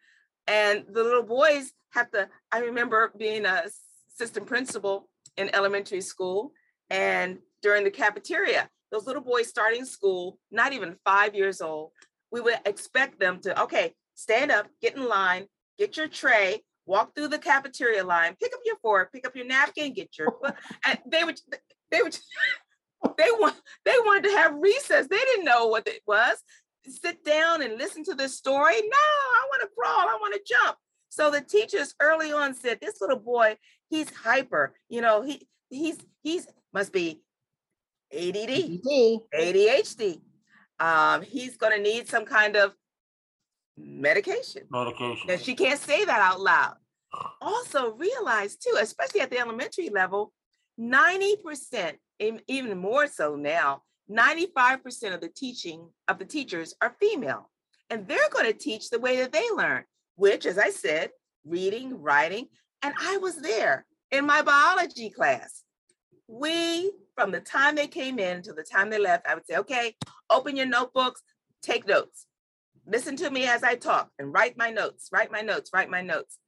and 0.47 0.85
the 0.91 1.03
little 1.03 1.23
boys 1.23 1.73
have 1.93 2.11
to, 2.13 2.29
I 2.53 2.61
remember 2.61 3.13
being 3.19 3.45
a 3.45 3.65
assistant 4.11 4.47
principal 4.47 5.09
in 5.37 5.55
elementary 5.55 6.01
school 6.01 6.53
and 6.89 7.39
during 7.63 7.85
the 7.85 7.91
cafeteria, 7.91 8.69
those 8.91 9.07
little 9.07 9.23
boys 9.23 9.49
starting 9.49 9.85
school, 9.85 10.39
not 10.51 10.73
even 10.73 10.97
five 11.05 11.35
years 11.35 11.61
old, 11.61 11.91
we 12.35 12.41
would 12.41 12.59
expect 12.67 13.21
them 13.21 13.39
to, 13.39 13.63
okay, 13.63 13.95
stand 14.17 14.51
up, 14.51 14.67
get 14.83 14.97
in 14.97 15.09
line, 15.09 15.47
get 15.79 15.97
your 15.97 16.09
tray, 16.09 16.65
walk 16.85 17.15
through 17.15 17.29
the 17.29 17.39
cafeteria 17.39 18.03
line, 18.03 18.35
pick 18.43 18.53
up 18.53 18.59
your 18.65 18.75
fork, 18.83 19.13
pick 19.13 19.25
up 19.25 19.37
your 19.37 19.47
napkin, 19.47 19.93
get 19.93 20.19
your, 20.19 20.37
and 20.85 20.99
they 21.07 21.23
would, 21.23 21.41
they 21.93 22.03
would, 22.03 22.19
they 23.17 23.29
want, 23.31 23.55
they 23.85 23.95
wanted 24.01 24.25
to 24.25 24.37
have 24.37 24.53
recess. 24.57 25.07
They 25.07 25.17
didn't 25.17 25.45
know 25.45 25.69
what 25.69 25.87
it 25.87 26.03
was. 26.09 26.39
Sit 26.89 27.25
down 27.25 27.63
and 27.63 27.79
listen 27.79 28.03
to 28.03 28.15
the 28.15 28.29
story. 28.29 28.81
No, 28.81 28.99
I 28.99 29.47
want 29.51 29.63
to 29.63 29.69
crawl. 29.79 30.09
I 30.09 30.19
want 30.21 30.35
to 30.35 30.41
jump. 30.45 30.77
So 31.11 31.31
the 31.31 31.41
teachers 31.41 31.95
early 32.01 32.33
on 32.33 32.53
said, 32.57 32.81
this 32.83 33.01
little 33.01 33.21
boy, 33.21 33.59
he's 33.91 34.11
hyper. 34.11 34.75
You 34.89 35.03
know, 35.03 35.23
he 35.23 35.47
he's 35.71 35.99
he's 36.25 36.49
must 36.73 36.93
be 36.93 37.23
ADD, 38.13 38.83
ADHD. 39.33 40.21
Um, 40.81 41.23
he's 41.23 41.57
going 41.57 41.77
to 41.77 41.83
need 41.83 42.09
some 42.09 42.25
kind 42.25 42.57
of 42.57 42.75
medication. 43.77 44.63
Medication. 44.71 45.31
And 45.31 45.41
she 45.41 45.55
can't 45.55 45.81
say 45.81 46.05
that 46.05 46.21
out 46.21 46.41
loud. 46.41 46.75
Also 47.41 47.93
realize 47.93 48.57
too, 48.57 48.77
especially 48.81 49.21
at 49.21 49.31
the 49.31 49.39
elementary 49.39 49.89
level, 49.89 50.33
90%, 50.81 51.95
even 52.19 52.79
more 52.79 53.07
so 53.07 53.37
now, 53.37 53.83
95% 54.11 55.15
of 55.15 55.21
the 55.21 55.29
teaching 55.29 55.89
of 56.09 56.19
the 56.19 56.25
teachers 56.25 56.75
are 56.81 56.97
female. 57.01 57.51
And 57.91 58.09
they're 58.09 58.29
going 58.31 58.47
to 58.47 58.59
teach 58.59 58.91
the 58.91 58.99
way 58.99 59.19
that 59.19 59.33
they 59.33 59.45
learn, 59.57 59.85
which, 60.17 60.47
as 60.47 60.59
I 60.59 60.71
said, 60.71 61.11
reading, 61.47 62.01
writing. 62.01 62.49
And 62.83 62.95
I 63.01 63.19
was 63.19 63.37
there 63.37 63.87
in 64.11 64.27
my 64.27 64.43
biology 64.43 65.11
class. 65.11 65.63
We, 66.27 66.91
from 67.15 67.31
the 67.31 67.41
time 67.41 67.77
they 67.77 67.87
came 67.87 68.19
in 68.19 68.43
to 68.43 68.53
the 68.53 68.63
time 68.63 68.91
they 68.91 68.99
left, 68.99 69.27
I 69.27 69.35
would 69.35 69.47
say, 69.47 69.57
okay, 69.57 69.95
open 70.31 70.57
your 70.57 70.67
notebooks, 70.67 71.23
take 71.63 71.87
notes. 71.87 72.27
Listen 72.87 73.17
to 73.17 73.31
me 73.31 73.47
as 73.47 73.63
I 73.63 73.77
talk 73.77 74.11
and 74.19 74.33
write 74.33 74.59
my 74.59 74.71
notes, 74.71 75.09
write 75.13 75.33
my 75.33 75.41
notes, 75.41 75.71
write 75.73 75.91
my 75.91 76.03
notes. 76.03 76.39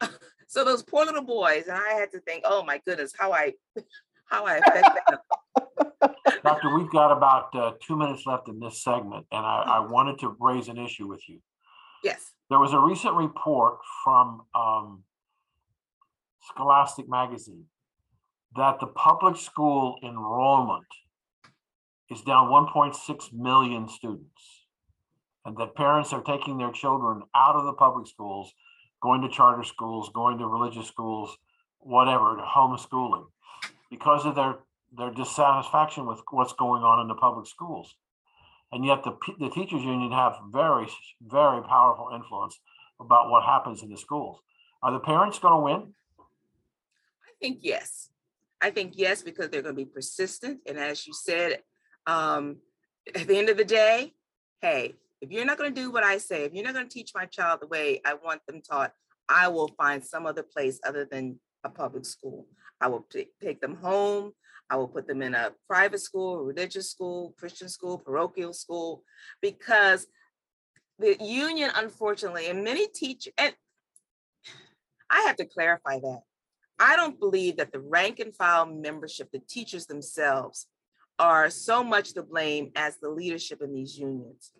so 0.46 0.64
those 0.64 0.82
poor 0.82 1.06
little 1.06 1.24
boys, 1.24 1.64
and 1.68 1.78
I 1.78 1.94
had 1.94 2.10
to 2.12 2.20
think, 2.20 2.42
oh 2.44 2.64
my 2.64 2.80
goodness, 2.84 3.12
how 3.16 3.32
I 3.32 3.54
how 4.26 4.44
I 4.44 4.56
affect 4.56 4.88
them. 5.08 6.10
Doctor, 6.44 6.76
we've 6.76 6.90
got 6.90 7.16
about 7.16 7.54
uh, 7.54 7.72
two 7.80 7.96
minutes 7.96 8.24
left 8.26 8.48
in 8.48 8.60
this 8.60 8.82
segment, 8.82 9.26
and 9.30 9.46
I, 9.46 9.62
I, 9.62 9.80
wanted 9.80 10.18
to 10.20 10.36
raise 10.40 10.68
an 10.68 10.78
issue 10.78 11.06
with 11.06 11.20
you. 11.28 11.38
Yes. 12.02 12.32
There 12.50 12.58
was 12.58 12.72
a 12.72 12.78
recent 12.78 13.14
report 13.14 13.78
from 14.04 14.42
um, 14.54 15.04
Scholastic 16.42 17.08
Magazine 17.08 17.64
that 18.56 18.80
the 18.80 18.86
public 18.86 19.36
school 19.36 19.98
enrollment 20.02 20.86
is 22.10 22.22
down 22.22 22.48
1.6 22.48 23.32
million 23.32 23.88
students, 23.88 24.66
and 25.44 25.56
that 25.56 25.74
parents 25.74 26.12
are 26.12 26.22
taking 26.22 26.58
their 26.58 26.72
children 26.72 27.22
out 27.34 27.56
of 27.56 27.64
the 27.64 27.72
public 27.72 28.06
schools, 28.06 28.52
going 29.02 29.22
to 29.22 29.28
charter 29.28 29.64
schools, 29.64 30.10
going 30.14 30.38
to 30.38 30.46
religious 30.46 30.86
schools, 30.86 31.36
whatever, 31.78 32.36
to 32.36 32.42
homeschooling 32.42 33.26
because 33.90 34.24
of 34.24 34.34
their 34.34 34.56
their 34.96 35.10
dissatisfaction 35.10 36.06
with 36.06 36.20
what's 36.30 36.52
going 36.54 36.82
on 36.82 37.00
in 37.00 37.08
the 37.08 37.14
public 37.14 37.46
schools. 37.46 37.94
And 38.72 38.84
yet 38.84 39.04
the, 39.04 39.16
the 39.38 39.50
teachers 39.50 39.82
union 39.82 40.12
have 40.12 40.36
very, 40.50 40.86
very 41.20 41.62
powerful 41.62 42.10
influence 42.14 42.58
about 42.98 43.30
what 43.30 43.44
happens 43.44 43.82
in 43.82 43.90
the 43.90 43.96
schools. 43.96 44.40
Are 44.82 44.92
the 44.92 45.00
parents 45.00 45.38
going 45.38 45.54
to 45.54 45.60
win? 45.60 45.94
I 46.18 47.32
think 47.40 47.58
yes. 47.62 48.08
I 48.60 48.70
think 48.70 48.94
yes, 48.96 49.22
because 49.22 49.50
they're 49.50 49.62
going 49.62 49.74
to 49.74 49.84
be 49.84 49.90
persistent. 49.90 50.60
And 50.66 50.78
as 50.78 51.06
you 51.06 51.12
said, 51.12 51.60
um, 52.06 52.56
at 53.14 53.26
the 53.26 53.38
end 53.38 53.48
of 53.48 53.56
the 53.56 53.64
day, 53.64 54.14
hey, 54.60 54.94
if 55.20 55.30
you're 55.30 55.44
not 55.44 55.58
going 55.58 55.74
to 55.74 55.80
do 55.80 55.90
what 55.90 56.04
I 56.04 56.18
say, 56.18 56.44
if 56.44 56.54
you're 56.54 56.64
not 56.64 56.74
going 56.74 56.88
to 56.88 56.92
teach 56.92 57.12
my 57.14 57.26
child 57.26 57.60
the 57.60 57.66
way 57.66 58.00
I 58.04 58.14
want 58.14 58.40
them 58.46 58.62
taught, 58.62 58.92
I 59.28 59.48
will 59.48 59.68
find 59.76 60.04
some 60.04 60.26
other 60.26 60.42
place 60.42 60.80
other 60.86 61.04
than 61.04 61.38
a 61.64 61.68
public 61.68 62.04
school. 62.04 62.46
I 62.80 62.88
will 62.88 63.06
t- 63.10 63.30
take 63.42 63.60
them 63.60 63.76
home. 63.76 64.32
I 64.68 64.76
will 64.76 64.88
put 64.88 65.06
them 65.06 65.22
in 65.22 65.34
a 65.34 65.52
private 65.68 66.00
school, 66.00 66.44
religious 66.44 66.90
school, 66.90 67.34
Christian 67.38 67.68
school, 67.68 67.98
parochial 67.98 68.52
school, 68.52 69.04
because 69.40 70.06
the 70.98 71.16
union, 71.20 71.70
unfortunately, 71.74 72.48
and 72.48 72.64
many 72.64 72.88
teachers, 72.88 73.32
and 73.38 73.54
I 75.10 75.22
have 75.22 75.36
to 75.36 75.44
clarify 75.44 76.00
that. 76.00 76.20
I 76.78 76.96
don't 76.96 77.18
believe 77.18 77.56
that 77.56 77.72
the 77.72 77.80
rank 77.80 78.20
and 78.20 78.34
file 78.34 78.66
membership, 78.66 79.30
the 79.32 79.38
teachers 79.38 79.86
themselves, 79.86 80.66
are 81.18 81.48
so 81.48 81.82
much 81.82 82.12
to 82.14 82.22
blame 82.22 82.72
as 82.76 82.98
the 82.98 83.08
leadership 83.08 83.62
in 83.62 83.72
these 83.72 83.98
unions. 83.98 84.52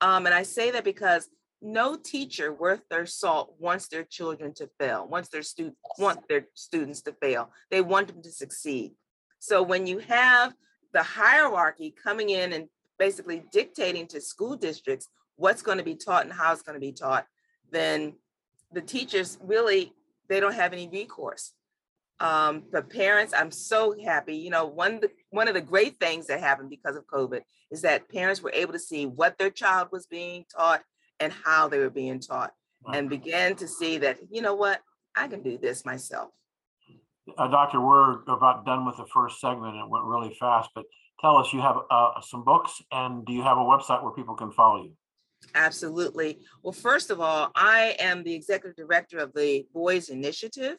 Um, 0.00 0.26
and 0.26 0.34
I 0.34 0.42
say 0.42 0.72
that 0.72 0.84
because 0.84 1.28
no 1.62 1.96
teacher 1.96 2.52
worth 2.52 2.82
their 2.90 3.06
salt 3.06 3.54
wants 3.58 3.88
their 3.88 4.04
children 4.04 4.52
to 4.54 4.68
fail, 4.78 5.06
wants 5.08 5.28
their 5.28 5.42
students 5.42 5.78
want 5.98 6.28
their 6.28 6.46
students 6.54 7.02
to 7.02 7.12
fail. 7.12 7.50
They 7.70 7.80
want 7.80 8.08
them 8.08 8.22
to 8.22 8.30
succeed. 8.30 8.92
So 9.38 9.62
when 9.62 9.86
you 9.86 9.98
have 9.98 10.54
the 10.92 11.02
hierarchy 11.02 11.94
coming 12.02 12.30
in 12.30 12.52
and 12.52 12.68
basically 12.98 13.44
dictating 13.52 14.06
to 14.08 14.20
school 14.20 14.56
districts 14.56 15.08
what's 15.36 15.62
going 15.62 15.78
to 15.78 15.84
be 15.84 15.94
taught 15.94 16.24
and 16.24 16.32
how 16.32 16.52
it's 16.52 16.62
going 16.62 16.74
to 16.74 16.80
be 16.80 16.92
taught, 16.92 17.26
then 17.70 18.14
the 18.72 18.80
teachers 18.80 19.38
really 19.42 19.92
they 20.28 20.40
don't 20.40 20.54
have 20.54 20.72
any 20.72 20.88
recourse. 20.88 21.52
Um, 22.18 22.64
but 22.72 22.88
parents, 22.88 23.34
I'm 23.36 23.50
so 23.50 23.94
happy. 24.02 24.36
You 24.36 24.50
know, 24.50 24.66
one 24.66 25.00
the, 25.00 25.10
one 25.30 25.48
of 25.48 25.54
the 25.54 25.60
great 25.60 26.00
things 26.00 26.26
that 26.28 26.40
happened 26.40 26.70
because 26.70 26.96
of 26.96 27.06
COVID 27.06 27.42
is 27.70 27.82
that 27.82 28.08
parents 28.08 28.42
were 28.42 28.52
able 28.54 28.72
to 28.72 28.78
see 28.78 29.06
what 29.06 29.36
their 29.38 29.50
child 29.50 29.88
was 29.92 30.06
being 30.06 30.44
taught 30.56 30.82
and 31.20 31.32
how 31.44 31.68
they 31.68 31.78
were 31.78 31.90
being 31.90 32.20
taught 32.20 32.52
and 32.92 33.10
began 33.10 33.54
to 33.56 33.66
see 33.66 33.98
that, 33.98 34.18
you 34.30 34.40
know 34.40 34.54
what, 34.54 34.80
I 35.16 35.28
can 35.28 35.42
do 35.42 35.58
this 35.58 35.84
myself. 35.84 36.30
Uh, 37.36 37.48
Doctor, 37.48 37.80
we're 37.80 38.22
about 38.28 38.64
done 38.64 38.86
with 38.86 38.96
the 38.96 39.06
first 39.12 39.40
segment. 39.40 39.76
It 39.76 39.88
went 39.88 40.04
really 40.04 40.34
fast, 40.38 40.70
but 40.74 40.84
tell 41.20 41.36
us, 41.36 41.52
you 41.52 41.60
have 41.60 41.78
uh, 41.90 42.20
some 42.20 42.44
books 42.44 42.80
and 42.92 43.26
do 43.26 43.32
you 43.32 43.42
have 43.42 43.58
a 43.58 43.62
website 43.62 44.02
where 44.02 44.12
people 44.12 44.36
can 44.36 44.52
follow 44.52 44.84
you? 44.84 44.92
Absolutely. 45.54 46.40
Well, 46.62 46.72
first 46.72 47.10
of 47.10 47.20
all, 47.20 47.50
I 47.54 47.96
am 47.98 48.22
the 48.22 48.34
executive 48.34 48.76
director 48.76 49.18
of 49.18 49.32
the 49.34 49.66
Boys 49.72 50.08
Initiative. 50.08 50.78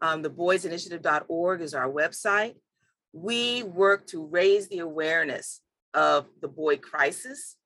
Um, 0.00 0.22
the 0.22 0.30
boysinitiative.org 0.30 1.60
is 1.60 1.74
our 1.74 1.90
website. 1.90 2.54
We 3.12 3.62
work 3.62 4.06
to 4.08 4.24
raise 4.24 4.68
the 4.68 4.80
awareness 4.80 5.60
of 5.94 6.26
the 6.40 6.48
boy 6.48 6.78
crisis 6.78 7.56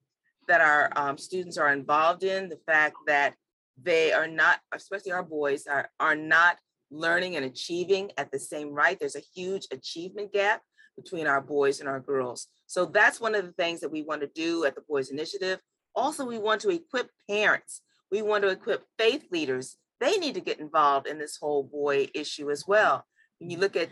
that 0.49 0.61
our 0.61 0.92
um, 0.97 1.18
students 1.18 1.56
are 1.56 1.73
involved 1.73 2.23
in, 2.23 2.49
the 2.49 2.59
fact 2.66 2.97
that 3.06 3.35
they 3.83 4.12
are 4.12 4.28
not, 4.28 4.61
especially 4.73 5.12
our 5.12 5.23
boys, 5.23 5.66
are, 5.66 5.90
are 5.99 6.14
not 6.14 6.56
learning 6.90 7.37
and 7.37 7.45
achieving 7.45 8.11
at 8.16 8.30
the 8.30 8.38
same 8.38 8.73
rate. 8.73 8.99
There's 9.00 9.16
a 9.16 9.23
huge 9.35 9.66
achievement 9.73 10.33
gap 10.33 10.62
between 10.97 11.26
our 11.26 11.40
boys 11.40 11.80
and 11.80 11.88
our 11.88 12.00
girls. 12.00 12.47
So 12.66 12.87
that's 12.87 13.21
one 13.21 13.35
of 13.35 13.45
the 13.45 13.52
things 13.52 13.80
that 13.80 13.90
we 13.90 14.02
want 14.02 14.23
to 14.23 14.28
do 14.28 14.64
at 14.64 14.75
the 14.75 14.83
Boys 14.88 15.11
Initiative. 15.11 15.61
Also, 15.96 16.24
we 16.24 16.38
want 16.38 16.60
to 16.60 16.68
equip 16.68 17.10
parents. 17.28 17.80
We 18.12 18.22
want 18.22 18.42
to 18.44 18.50
equip 18.50 18.84
faith 18.98 19.24
leaders. 19.32 19.76
They 19.98 20.18
need 20.18 20.34
to 20.34 20.40
get 20.40 20.60
involved 20.60 21.06
in 21.06 21.18
this 21.18 21.38
whole 21.38 21.64
boy 21.64 22.10
issue 22.14 22.50
as 22.50 22.64
well. 22.68 23.04
When 23.38 23.50
you 23.50 23.58
look 23.58 23.76
at, 23.76 23.88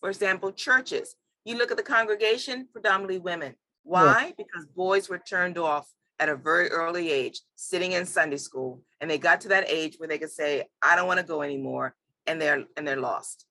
for 0.00 0.08
example, 0.08 0.50
churches, 0.50 1.14
you 1.44 1.56
look 1.56 1.70
at 1.70 1.76
the 1.76 1.82
congregation, 1.82 2.68
predominantly 2.72 3.18
women. 3.18 3.54
Why? 3.84 4.34
Because 4.36 4.66
boys 4.74 5.08
were 5.08 5.18
turned 5.18 5.58
off 5.58 5.86
at 6.18 6.28
a 6.28 6.34
very 6.34 6.68
early 6.70 7.10
age, 7.10 7.40
sitting 7.54 7.92
in 7.92 8.06
Sunday 8.06 8.38
school, 8.38 8.82
and 9.00 9.10
they 9.10 9.18
got 9.18 9.42
to 9.42 9.48
that 9.48 9.68
age 9.68 9.96
where 9.98 10.08
they 10.08 10.18
could 10.18 10.32
say, 10.32 10.66
"I 10.82 10.96
don't 10.96 11.06
want 11.06 11.20
to 11.20 11.26
go 11.26 11.42
anymore," 11.42 11.94
and 12.26 12.40
they're 12.40 12.64
and 12.76 12.88
they're 12.88 12.96
lost. 12.96 13.46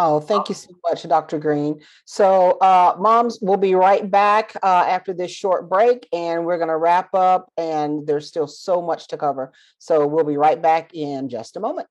Oh, 0.00 0.20
thank 0.20 0.48
you 0.48 0.54
so 0.54 0.70
much, 0.88 1.02
Dr. 1.02 1.40
Greene. 1.40 1.80
So, 2.04 2.52
uh, 2.60 2.94
moms, 3.00 3.40
we'll 3.42 3.56
be 3.56 3.74
right 3.74 4.08
back 4.08 4.54
uh, 4.62 4.84
after 4.88 5.12
this 5.12 5.32
short 5.32 5.68
break 5.68 6.06
and 6.12 6.46
we're 6.46 6.56
going 6.56 6.68
to 6.68 6.76
wrap 6.76 7.12
up, 7.14 7.52
and 7.56 8.06
there's 8.06 8.28
still 8.28 8.46
so 8.46 8.80
much 8.80 9.08
to 9.08 9.16
cover. 9.16 9.52
So, 9.78 10.06
we'll 10.06 10.24
be 10.24 10.36
right 10.36 10.62
back 10.62 10.94
in 10.94 11.28
just 11.28 11.56
a 11.56 11.60
moment. 11.60 11.88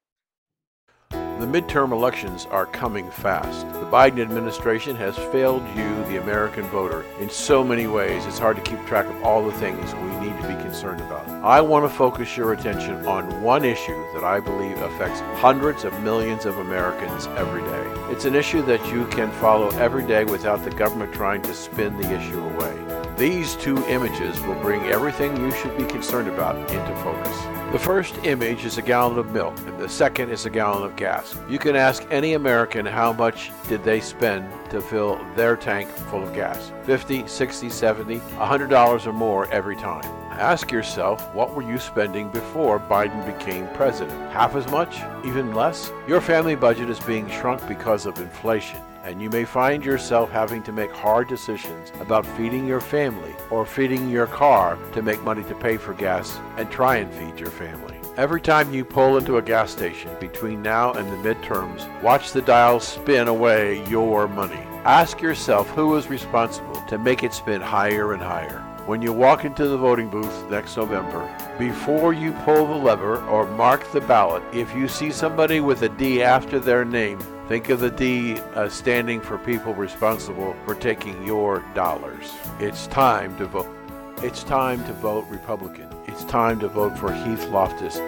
The 1.40 1.46
midterm 1.46 1.92
elections 1.92 2.48
are 2.48 2.66
coming 2.66 3.12
fast. 3.12 3.70
The 3.74 3.86
Biden 3.86 4.20
administration 4.22 4.96
has 4.96 5.16
failed 5.16 5.62
you, 5.78 6.04
the 6.06 6.20
American 6.20 6.64
voter, 6.70 7.06
in 7.20 7.30
so 7.30 7.64
many 7.64 7.86
ways 7.86 8.26
it's 8.26 8.40
hard 8.40 8.56
to 8.56 8.64
keep 8.64 8.84
track 8.88 9.06
of 9.06 9.22
all 9.22 9.46
the 9.46 9.52
things 9.60 9.94
we 9.94 10.10
need 10.18 10.36
to 10.42 10.48
be 10.48 10.64
concerned 10.64 11.00
about. 11.00 11.30
I 11.44 11.62
want 11.62 11.86
to 11.86 11.96
focus 11.96 12.36
your 12.36 12.54
attention 12.54 13.06
on 13.06 13.44
one 13.44 13.64
issue 13.64 14.04
that 14.14 14.24
I 14.24 14.40
believe 14.40 14.82
affects 14.82 15.20
hundreds 15.40 15.84
of 15.84 16.02
millions 16.02 16.46
of 16.46 16.58
Americans 16.58 17.28
every 17.38 17.62
day. 17.62 18.12
It's 18.12 18.26
an 18.26 18.34
issue 18.34 18.64
that 18.64 18.84
you 18.92 19.06
can 19.06 19.32
follow 19.34 19.70
every 19.78 20.08
day 20.08 20.24
without 20.24 20.64
the 20.64 20.72
government 20.72 21.14
trying 21.14 21.44
to 21.44 21.54
spin 21.54 21.98
the 21.98 22.16
issue 22.20 22.42
away. 22.42 23.14
These 23.16 23.58
two 23.58 23.78
images 23.86 24.42
will 24.42 24.60
bring 24.62 24.82
everything 24.86 25.38
you 25.38 25.52
should 25.52 25.78
be 25.78 25.86
concerned 25.86 26.30
about 26.30 26.58
into 26.72 26.96
focus. 27.04 27.57
The 27.74 27.80
first 27.80 28.16
image 28.24 28.64
is 28.64 28.78
a 28.78 28.82
gallon 28.82 29.20
of 29.20 29.34
milk, 29.34 29.54
and 29.68 29.78
the 29.78 29.90
second 29.90 30.30
is 30.30 30.46
a 30.46 30.50
gallon 30.50 30.84
of 30.84 30.96
gas. 30.96 31.38
You 31.50 31.60
can 31.60 31.76
ask 31.76 32.08
any 32.10 32.34
American 32.34 32.86
how 32.86 33.12
much 33.12 33.52
did 33.68 33.84
they 33.84 34.00
spend 34.00 34.50
to 34.70 34.80
fill 34.80 35.20
their 35.36 35.58
tank 35.58 35.90
full 35.90 36.24
of 36.24 36.34
gas 36.34 36.72
50, 36.86 37.28
60, 37.28 37.70
70, 37.70 38.20
$100 38.20 39.06
or 39.06 39.12
more 39.12 39.52
every 39.52 39.76
time. 39.76 40.06
Ask 40.32 40.72
yourself, 40.72 41.22
what 41.36 41.54
were 41.54 41.62
you 41.62 41.78
spending 41.78 42.30
before 42.30 42.80
Biden 42.80 43.26
became 43.26 43.68
president? 43.74 44.32
Half 44.32 44.56
as 44.56 44.72
much? 44.72 45.02
Even 45.26 45.54
less? 45.54 45.92
Your 46.08 46.22
family 46.22 46.56
budget 46.56 46.90
is 46.90 47.02
being 47.02 47.30
shrunk 47.30 47.68
because 47.68 48.06
of 48.06 48.18
inflation 48.18 48.80
and 49.08 49.22
you 49.22 49.30
may 49.30 49.46
find 49.46 49.86
yourself 49.86 50.30
having 50.30 50.62
to 50.62 50.74
make 50.74 50.92
hard 50.92 51.30
decisions 51.30 51.94
about 52.02 52.26
feeding 52.36 52.68
your 52.68 52.82
family 52.82 53.34
or 53.50 53.66
feeding 53.66 54.10
your 54.10 54.28
car 54.28 54.78
to 54.92 55.02
make 55.02 55.24
money 55.24 55.44
to 55.46 55.56
pay 55.56 55.78
for 55.78 55.94
gas 55.94 56.38
and 56.58 56.70
try 56.70 56.98
and 56.98 57.14
feed 57.14 57.40
your 57.40 57.50
family. 57.50 57.98
Every 58.18 58.42
time 58.42 58.74
you 58.74 58.84
pull 58.84 59.18
into 59.18 59.38
a 59.38 59.42
gas 59.42 59.72
station 59.72 60.12
between 60.20 60.62
now 60.62 60.92
and 60.92 61.08
the 61.08 61.34
midterms, 61.34 61.88
watch 62.02 62.34
the 62.34 62.42
dial 62.42 62.82
spin 62.82 63.30
away 63.30 63.88
your 63.88 64.28
money. 64.28 64.60
Ask 64.84 65.22
yourself 65.22 65.70
who 65.70 65.96
is 65.96 66.10
responsible 66.10 66.82
to 66.90 66.98
make 66.98 67.24
it 67.24 67.34
spin 67.34 67.62
higher 67.62 68.12
and 68.12 68.22
higher. 68.22 68.67
When 68.88 69.02
you 69.02 69.14
walk 69.14 69.46
into 69.46 69.68
the 69.68 69.78
voting 69.78 70.10
booth 70.10 70.50
next 70.50 70.76
November, 70.78 71.30
before 71.60 72.14
you 72.14 72.32
pull 72.46 72.66
the 72.66 72.74
lever 72.74 73.22
or 73.26 73.46
mark 73.46 73.92
the 73.92 74.02
ballot, 74.02 74.42
if 74.54 74.74
you 74.74 74.88
see 74.88 75.12
somebody 75.12 75.60
with 75.60 75.84
a 75.84 75.90
D 75.90 76.24
after 76.24 76.58
their 76.58 76.84
name, 76.84 77.20
Think 77.48 77.70
of 77.70 77.80
the 77.80 77.90
D 77.90 78.38
uh, 78.56 78.68
standing 78.68 79.22
for 79.22 79.38
people 79.38 79.74
responsible 79.74 80.54
for 80.66 80.76
taking 80.76 81.26
your 81.26 81.64
dollars. 81.74 82.34
It's 82.60 82.88
time 82.88 83.38
to 83.38 83.46
vote. 83.46 83.74
It's 84.18 84.44
time 84.44 84.84
to 84.84 84.92
vote 84.92 85.26
Republican. 85.30 85.88
It's 86.08 86.26
time 86.26 86.60
to 86.60 86.68
vote 86.68 86.98
for 86.98 87.14
Heath 87.14 87.48
Loftus 87.48 88.02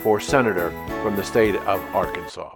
for 0.00 0.20
senator 0.20 0.70
from 1.02 1.16
the 1.16 1.24
state 1.24 1.56
of 1.56 1.80
Arkansas. 1.92 2.54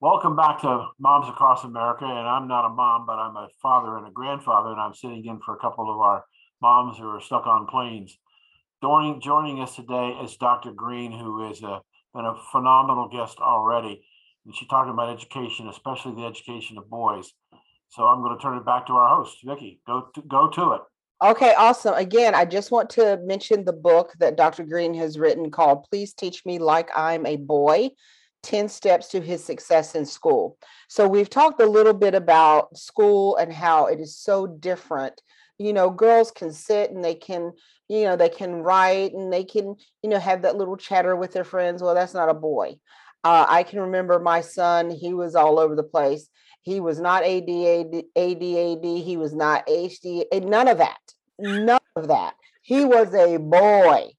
Welcome 0.00 0.34
back 0.34 0.60
to 0.62 0.88
Moms 0.98 1.28
Across 1.28 1.62
America. 1.62 2.06
And 2.06 2.26
I'm 2.26 2.48
not 2.48 2.66
a 2.66 2.70
mom, 2.70 3.06
but 3.06 3.20
I'm 3.20 3.36
a 3.36 3.46
father 3.62 3.98
and 3.98 4.08
a 4.08 4.10
grandfather. 4.10 4.70
And 4.70 4.80
I'm 4.80 4.94
sitting 4.94 5.24
in 5.26 5.38
for 5.46 5.54
a 5.54 5.58
couple 5.60 5.94
of 5.94 6.00
our 6.00 6.24
moms 6.60 6.98
who 6.98 7.08
are 7.08 7.20
stuck 7.20 7.46
on 7.46 7.66
planes. 7.66 8.16
Joining, 8.82 9.20
joining 9.20 9.60
us 9.60 9.76
today 9.76 10.18
is 10.22 10.36
Dr. 10.36 10.72
Greene, 10.72 11.12
who 11.12 11.50
is 11.50 11.62
a, 11.62 11.80
been 12.14 12.24
a 12.24 12.34
phenomenal 12.52 13.08
guest 13.08 13.38
already 13.38 14.02
and 14.48 14.56
she 14.56 14.66
talked 14.66 14.88
about 14.88 15.10
education, 15.10 15.68
especially 15.68 16.14
the 16.14 16.26
education 16.26 16.78
of 16.78 16.88
boys. 16.88 17.32
So 17.90 18.04
I'm 18.04 18.22
going 18.22 18.36
to 18.36 18.42
turn 18.42 18.56
it 18.56 18.64
back 18.64 18.86
to 18.86 18.94
our 18.94 19.16
host, 19.16 19.44
Vickie. 19.46 19.78
Go 19.86 20.08
to, 20.14 20.22
go 20.22 20.48
to 20.48 20.72
it. 20.72 20.80
Okay, 21.22 21.52
awesome. 21.56 21.94
Again, 21.94 22.34
I 22.34 22.46
just 22.46 22.70
want 22.70 22.88
to 22.90 23.18
mention 23.24 23.64
the 23.64 23.74
book 23.74 24.12
that 24.20 24.36
Dr. 24.36 24.64
Greene 24.64 24.94
has 24.94 25.18
written 25.18 25.50
called 25.50 25.84
Please 25.90 26.14
Teach 26.14 26.46
Me 26.46 26.58
Like 26.58 26.88
I'm 26.96 27.26
a 27.26 27.36
Boy 27.36 27.90
10 28.42 28.68
Steps 28.70 29.08
to 29.08 29.20
His 29.20 29.44
Success 29.44 29.94
in 29.94 30.06
School. 30.06 30.56
So, 30.88 31.06
we've 31.06 31.28
talked 31.28 31.60
a 31.60 31.66
little 31.66 31.92
bit 31.92 32.14
about 32.14 32.74
school 32.76 33.36
and 33.36 33.52
how 33.52 33.86
it 33.86 34.00
is 34.00 34.16
so 34.16 34.46
different. 34.46 35.20
You 35.58 35.72
know, 35.72 35.90
girls 35.90 36.30
can 36.30 36.52
sit 36.52 36.90
and 36.90 37.04
they 37.04 37.14
can, 37.14 37.52
you 37.88 38.04
know, 38.04 38.16
they 38.16 38.28
can 38.28 38.62
write 38.62 39.12
and 39.12 39.32
they 39.32 39.44
can, 39.44 39.76
you 40.02 40.10
know, 40.10 40.18
have 40.18 40.42
that 40.42 40.56
little 40.56 40.76
chatter 40.76 41.16
with 41.16 41.32
their 41.32 41.44
friends. 41.44 41.82
Well, 41.82 41.94
that's 41.94 42.14
not 42.14 42.28
a 42.28 42.34
boy. 42.34 42.76
Uh, 43.24 43.46
I 43.48 43.64
can 43.64 43.80
remember 43.80 44.18
my 44.20 44.40
son, 44.40 44.90
he 44.90 45.12
was 45.12 45.34
all 45.34 45.58
over 45.58 45.74
the 45.74 45.82
place. 45.82 46.28
He 46.62 46.80
was 46.80 47.00
not 47.00 47.24
ADAD, 47.24 48.04
ADAD, 48.16 49.04
he 49.04 49.16
was 49.16 49.34
not 49.34 49.66
HD, 49.66 50.24
none 50.44 50.68
of 50.68 50.78
that. 50.78 50.98
None 51.38 51.80
of 51.96 52.08
that. 52.08 52.34
He 52.62 52.84
was 52.84 53.14
a 53.14 53.38
boy. 53.38 54.10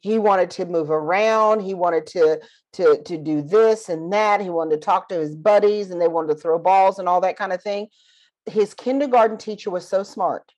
He 0.00 0.18
wanted 0.18 0.50
to 0.52 0.66
move 0.66 0.90
around. 0.90 1.60
He 1.60 1.74
wanted 1.74 2.06
to, 2.08 2.40
to, 2.74 3.02
to 3.02 3.18
do 3.18 3.42
this 3.42 3.88
and 3.88 4.12
that. 4.12 4.40
He 4.40 4.48
wanted 4.48 4.76
to 4.76 4.80
talk 4.80 5.08
to 5.08 5.18
his 5.18 5.34
buddies 5.34 5.90
and 5.90 6.00
they 6.00 6.08
wanted 6.08 6.34
to 6.34 6.40
throw 6.40 6.58
balls 6.58 6.98
and 6.98 7.08
all 7.08 7.20
that 7.20 7.36
kind 7.36 7.52
of 7.52 7.62
thing. 7.62 7.88
His 8.46 8.74
kindergarten 8.74 9.36
teacher 9.36 9.70
was 9.70 9.86
so 9.86 10.02
smart. 10.02 10.52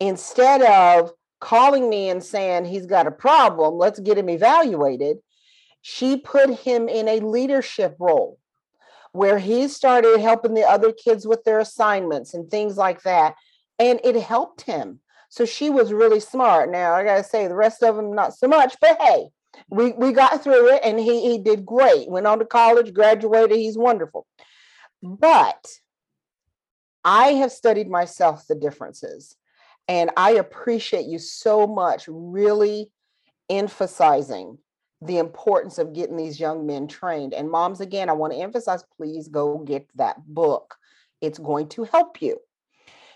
Instead 0.00 0.62
of 0.62 1.12
calling 1.40 1.88
me 1.88 2.08
and 2.08 2.22
saying 2.22 2.64
he's 2.64 2.86
got 2.86 3.06
a 3.06 3.10
problem, 3.10 3.74
let's 3.74 4.00
get 4.00 4.18
him 4.18 4.28
evaluated, 4.28 5.18
she 5.82 6.16
put 6.16 6.50
him 6.50 6.88
in 6.88 7.08
a 7.08 7.20
leadership 7.20 7.96
role 7.98 8.38
where 9.12 9.38
he 9.38 9.68
started 9.68 10.18
helping 10.18 10.54
the 10.54 10.68
other 10.68 10.92
kids 10.92 11.26
with 11.26 11.42
their 11.44 11.58
assignments 11.58 12.34
and 12.34 12.50
things 12.50 12.76
like 12.76 13.02
that. 13.02 13.34
And 13.78 14.00
it 14.04 14.16
helped 14.16 14.62
him. 14.62 15.00
So 15.28 15.44
she 15.44 15.70
was 15.70 15.92
really 15.92 16.20
smart. 16.20 16.70
Now 16.70 16.94
I 16.94 17.04
gotta 17.04 17.24
say 17.24 17.46
the 17.46 17.54
rest 17.54 17.82
of 17.82 17.96
them 17.96 18.14
not 18.14 18.34
so 18.34 18.46
much, 18.48 18.76
but 18.80 19.00
hey, 19.00 19.28
we 19.70 19.92
we 19.92 20.12
got 20.12 20.42
through 20.42 20.74
it 20.74 20.80
and 20.84 20.98
he 20.98 21.30
he 21.30 21.38
did 21.38 21.64
great. 21.64 22.08
Went 22.08 22.26
on 22.26 22.38
to 22.38 22.44
college, 22.44 22.92
graduated, 22.92 23.56
he's 23.56 23.78
wonderful. 23.78 24.26
But 25.02 25.66
I 27.04 27.28
have 27.34 27.52
studied 27.52 27.88
myself 27.88 28.46
the 28.46 28.54
differences. 28.54 29.36
And 29.88 30.10
I 30.16 30.32
appreciate 30.32 31.06
you 31.06 31.18
so 31.18 31.66
much 31.66 32.08
really 32.08 32.90
emphasizing 33.48 34.58
the 35.00 35.18
importance 35.18 35.78
of 35.78 35.92
getting 35.92 36.16
these 36.16 36.40
young 36.40 36.66
men 36.66 36.88
trained. 36.88 37.34
And 37.34 37.50
moms, 37.50 37.80
again, 37.80 38.08
I 38.08 38.14
want 38.14 38.32
to 38.32 38.38
emphasize 38.38 38.82
please 38.96 39.28
go 39.28 39.58
get 39.58 39.86
that 39.96 40.16
book. 40.26 40.74
It's 41.20 41.38
going 41.38 41.68
to 41.70 41.84
help 41.84 42.20
you. 42.20 42.38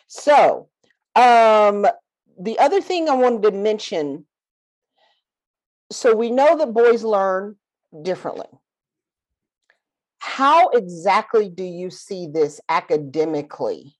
So, 0.07 0.69
um, 1.17 1.87
the 2.39 2.59
other 2.59 2.81
thing 2.81 3.09
I 3.09 3.15
wanted 3.15 3.43
to 3.43 3.51
mention 3.51 4.27
so 5.93 6.15
we 6.15 6.31
know 6.31 6.57
that 6.57 6.73
boys 6.73 7.03
learn 7.03 7.57
differently. 8.03 8.47
How 10.19 10.69
exactly 10.69 11.49
do 11.49 11.65
you 11.65 11.91
see 11.91 12.29
this 12.29 12.61
academically 12.69 13.97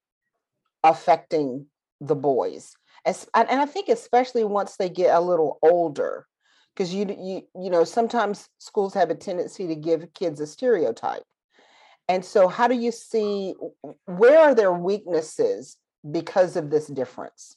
affecting 0.85 1.67
the 2.01 2.17
boys? 2.17 2.75
As, 3.05 3.27
and 3.35 3.49
I 3.49 3.67
think 3.67 3.89
especially 3.89 4.45
once 4.45 4.77
they 4.77 4.89
get 4.89 5.15
a 5.15 5.21
little 5.21 5.59
older, 5.63 6.27
because 6.75 6.95
you 6.95 7.07
you 7.19 7.43
you 7.63 7.71
know 7.71 7.85
sometimes 7.85 8.49
schools 8.59 8.95
have 8.95 9.11
a 9.11 9.15
tendency 9.15 9.67
to 9.67 9.75
give 9.75 10.13
kids 10.15 10.41
a 10.41 10.47
stereotype 10.47 11.25
and 12.09 12.25
so 12.25 12.49
how 12.49 12.67
do 12.67 12.75
you 12.75 12.91
see 12.91 13.55
where 14.07 14.41
are 14.41 14.55
their 14.55 14.73
weaknesses 14.73 15.77
because 16.11 16.57
of 16.57 16.71
this 16.71 16.87
difference 16.87 17.57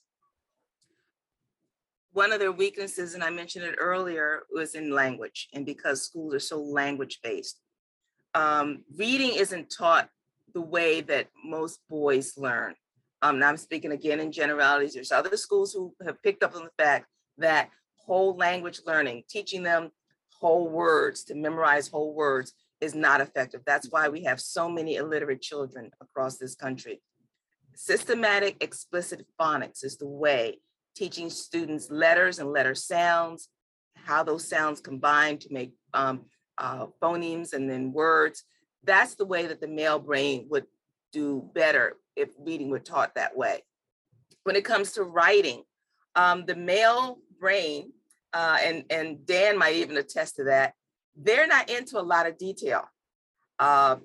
one 2.11 2.31
of 2.31 2.39
their 2.39 2.51
weaknesses 2.51 3.13
and 3.13 3.23
i 3.23 3.29
mentioned 3.29 3.65
it 3.65 3.75
earlier 3.79 4.43
was 4.51 4.75
in 4.75 4.91
language 4.91 5.47
and 5.53 5.65
because 5.65 6.03
schools 6.03 6.33
are 6.33 6.39
so 6.39 6.61
language 6.61 7.19
based 7.23 7.59
um, 8.35 8.83
reading 8.97 9.33
isn't 9.35 9.69
taught 9.69 10.09
the 10.55 10.61
way 10.61 11.01
that 11.01 11.27
most 11.45 11.79
boys 11.87 12.35
learn 12.35 12.73
um, 13.23 13.35
and 13.35 13.43
i'm 13.43 13.57
speaking 13.57 13.91
again 13.91 14.19
in 14.19 14.31
generalities 14.31 14.93
there's 14.93 15.11
other 15.11 15.35
schools 15.35 15.73
who 15.73 15.93
have 16.05 16.21
picked 16.21 16.43
up 16.43 16.55
on 16.55 16.63
the 16.63 16.83
fact 16.83 17.07
that 17.37 17.69
whole 18.05 18.35
language 18.35 18.81
learning, 18.85 19.23
teaching 19.29 19.63
them 19.63 19.91
whole 20.39 20.69
words 20.69 21.23
to 21.25 21.35
memorize 21.35 21.87
whole 21.87 22.13
words 22.13 22.53
is 22.81 22.93
not 22.93 23.21
effective. 23.21 23.61
That's 23.65 23.89
why 23.89 24.09
we 24.09 24.23
have 24.23 24.41
so 24.41 24.69
many 24.69 24.95
illiterate 24.95 25.41
children 25.41 25.91
across 26.01 26.37
this 26.37 26.55
country. 26.55 27.01
Systematic 27.75 28.61
explicit 28.61 29.25
phonics 29.39 29.83
is 29.83 29.97
the 29.97 30.07
way 30.07 30.59
teaching 30.95 31.29
students 31.29 31.89
letters 31.89 32.39
and 32.39 32.51
letter 32.51 32.75
sounds, 32.75 33.49
how 33.95 34.23
those 34.23 34.47
sounds 34.47 34.79
combine 34.79 35.37
to 35.39 35.51
make 35.51 35.73
um, 35.93 36.25
uh, 36.57 36.87
phonemes 37.01 37.53
and 37.53 37.69
then 37.69 37.93
words. 37.93 38.43
That's 38.83 39.15
the 39.15 39.25
way 39.25 39.47
that 39.47 39.61
the 39.61 39.67
male 39.67 39.97
brain 39.97 40.47
would 40.49 40.65
do 41.13 41.49
better 41.53 41.95
if 42.15 42.29
reading 42.39 42.69
were 42.69 42.79
taught 42.79 43.15
that 43.15 43.37
way. 43.37 43.63
When 44.43 44.57
it 44.57 44.65
comes 44.65 44.91
to 44.93 45.03
writing, 45.03 45.63
um, 46.15 46.45
the 46.45 46.55
male 46.55 47.19
brain, 47.39 47.93
uh, 48.33 48.57
and 48.61 48.83
and 48.89 49.25
Dan 49.25 49.57
might 49.57 49.75
even 49.75 49.95
attest 49.95 50.35
to 50.37 50.45
that. 50.45 50.73
They're 51.15 51.47
not 51.47 51.69
into 51.69 51.99
a 51.99 52.01
lot 52.01 52.27
of 52.27 52.37
detail. 52.37 52.83
Uh, 53.59 53.97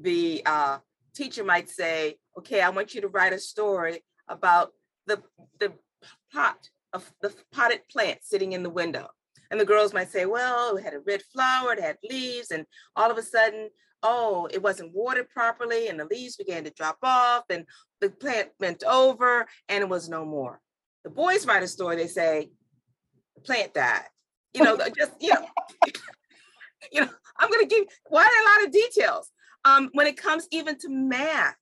the 0.00 0.42
uh, 0.46 0.78
teacher 1.14 1.42
might 1.42 1.68
say, 1.68 2.16
okay, 2.38 2.60
I 2.60 2.68
want 2.70 2.94
you 2.94 3.00
to 3.00 3.08
write 3.08 3.32
a 3.32 3.38
story 3.38 4.04
about 4.28 4.72
the, 5.06 5.22
the 5.58 5.72
pot 6.32 6.58
of 6.92 7.10
the 7.22 7.34
potted 7.52 7.80
plant 7.90 8.18
sitting 8.22 8.52
in 8.52 8.62
the 8.62 8.70
window. 8.70 9.08
And 9.50 9.58
the 9.58 9.64
girls 9.64 9.92
might 9.92 10.10
say, 10.10 10.26
well, 10.26 10.76
it 10.76 10.84
had 10.84 10.94
a 10.94 11.00
red 11.00 11.22
flower, 11.32 11.72
it 11.72 11.80
had 11.80 11.96
leaves, 12.08 12.50
and 12.52 12.66
all 12.94 13.10
of 13.10 13.18
a 13.18 13.22
sudden, 13.22 13.70
oh, 14.02 14.48
it 14.52 14.62
wasn't 14.62 14.94
watered 14.94 15.28
properly, 15.30 15.88
and 15.88 15.98
the 15.98 16.04
leaves 16.04 16.36
began 16.36 16.64
to 16.64 16.70
drop 16.70 16.98
off, 17.02 17.44
and 17.50 17.64
the 18.00 18.10
plant 18.10 18.50
bent 18.58 18.82
over, 18.84 19.46
and 19.68 19.82
it 19.82 19.88
was 19.88 20.08
no 20.08 20.24
more. 20.24 20.60
The 21.04 21.10
boys 21.10 21.46
write 21.46 21.62
a 21.62 21.68
story, 21.68 21.96
they 21.96 22.06
say, 22.06 22.50
the 23.34 23.40
plant 23.42 23.74
died. 23.74 24.04
You 24.54 24.64
know, 24.64 24.76
just, 24.96 25.12
you 25.20 25.34
know, 25.34 25.46
you 26.92 27.00
know, 27.02 27.10
I'm 27.38 27.50
gonna 27.50 27.66
give 27.66 27.84
why 28.08 28.22
a 28.22 28.58
lot 28.58 28.66
of 28.66 28.72
details. 28.72 29.30
Um, 29.64 29.90
when 29.92 30.06
it 30.06 30.16
comes 30.16 30.48
even 30.50 30.78
to 30.78 30.88
math, 30.88 31.56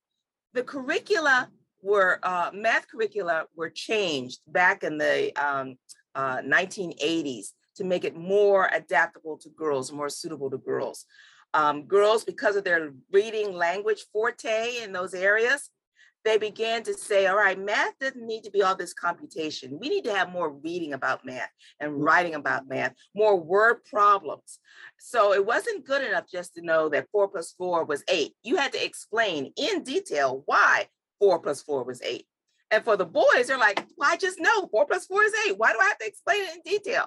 the 0.55 0.62
curricula 0.62 1.48
were 1.83 2.18
uh, 2.22 2.51
math 2.53 2.88
curricula 2.88 3.46
were 3.57 3.70
changed 3.70 4.40
back 4.46 4.83
in 4.83 4.98
the 4.98 5.33
um, 5.37 5.77
uh, 6.14 6.38
1980s 6.38 7.48
to 7.77 7.85
make 7.85 8.05
it 8.05 8.16
more 8.16 8.68
adaptable 8.72 9.38
to 9.38 9.48
girls, 9.51 9.92
more 9.92 10.09
suitable 10.09 10.51
to 10.51 10.59
girls. 10.59 11.07
Um, 11.54 11.84
girls, 11.84 12.24
because 12.24 12.56
of 12.56 12.64
their 12.64 12.92
reading 13.12 13.54
language 13.54 14.04
forte 14.12 14.82
in 14.82 14.92
those 14.92 15.14
areas, 15.14 15.70
they 16.24 16.37
began 16.37 16.82
to 16.82 16.94
say, 16.94 17.26
all 17.26 17.37
right, 17.37 17.58
math 17.58 17.98
doesn't 17.98 18.26
need 18.26 18.44
to 18.44 18.50
be 18.50 18.62
all 18.62 18.76
this 18.76 18.92
computation. 18.92 19.78
We 19.80 19.88
need 19.88 20.04
to 20.04 20.14
have 20.14 20.30
more 20.30 20.50
reading 20.50 20.92
about 20.92 21.24
math 21.24 21.48
and 21.80 21.92
mm. 21.92 22.04
writing 22.04 22.34
about 22.34 22.68
math, 22.68 22.94
more 23.14 23.40
word 23.40 23.84
problems. 23.84 24.58
So 24.98 25.32
it 25.32 25.46
wasn't 25.46 25.87
good 25.87 26.06
enough 26.06 26.24
just 26.30 26.54
to 26.54 26.62
know 26.62 26.88
that 26.90 27.08
four 27.12 27.28
plus 27.28 27.52
four 27.56 27.84
was 27.84 28.04
eight. 28.08 28.34
You 28.42 28.56
had 28.56 28.72
to 28.72 28.84
explain 28.84 29.52
in 29.56 29.84
detail 29.84 30.42
why 30.46 30.88
four 31.18 31.38
plus 31.38 31.62
four 31.62 31.84
was 31.84 32.02
eight. 32.02 32.26
And 32.70 32.84
for 32.84 32.96
the 32.96 33.06
boys, 33.06 33.46
they're 33.46 33.56
like, 33.56 33.87
well, 33.96 34.11
I 34.12 34.16
just 34.16 34.38
know 34.40 34.66
four 34.70 34.87
plus 34.87 35.06
four 35.06 35.22
is 35.22 35.32
eight. 35.46 35.56
Why 35.56 35.72
do 35.72 35.78
I 35.80 35.87
have 35.87 35.98
to 35.98 36.06
explain 36.06 36.42
it 36.42 36.56
in 36.56 36.72
detail? 36.72 37.06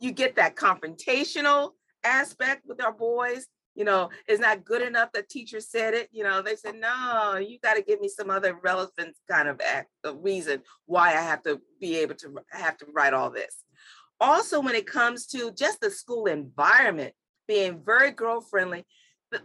You 0.00 0.10
get 0.10 0.34
that 0.36 0.56
confrontational 0.56 1.72
aspect 2.04 2.62
with 2.66 2.82
our 2.82 2.92
boys 2.92 3.46
you 3.74 3.84
know, 3.84 4.10
it's 4.28 4.40
not 4.40 4.64
good 4.64 4.82
enough 4.82 5.12
that 5.12 5.28
teacher 5.28 5.60
said 5.60 5.94
it. 5.94 6.08
You 6.12 6.24
know, 6.24 6.42
they 6.42 6.56
said, 6.56 6.76
no, 6.76 7.36
you 7.36 7.58
got 7.62 7.74
to 7.74 7.82
give 7.82 8.00
me 8.00 8.08
some 8.08 8.30
other 8.30 8.58
relevant 8.62 9.16
kind 9.30 9.48
of 9.48 9.60
act, 9.60 9.88
reason 10.16 10.62
why 10.86 11.08
I 11.10 11.22
have 11.22 11.42
to 11.44 11.60
be 11.80 11.96
able 11.98 12.14
to 12.16 12.34
have 12.50 12.76
to 12.78 12.86
write 12.92 13.14
all 13.14 13.30
this. 13.30 13.64
Also, 14.20 14.60
when 14.60 14.74
it 14.74 14.86
comes 14.86 15.26
to 15.28 15.50
just 15.52 15.80
the 15.80 15.90
school 15.90 16.26
environment 16.26 17.14
being 17.48 17.82
very 17.84 18.10
girl 18.10 18.40
friendly, 18.40 18.84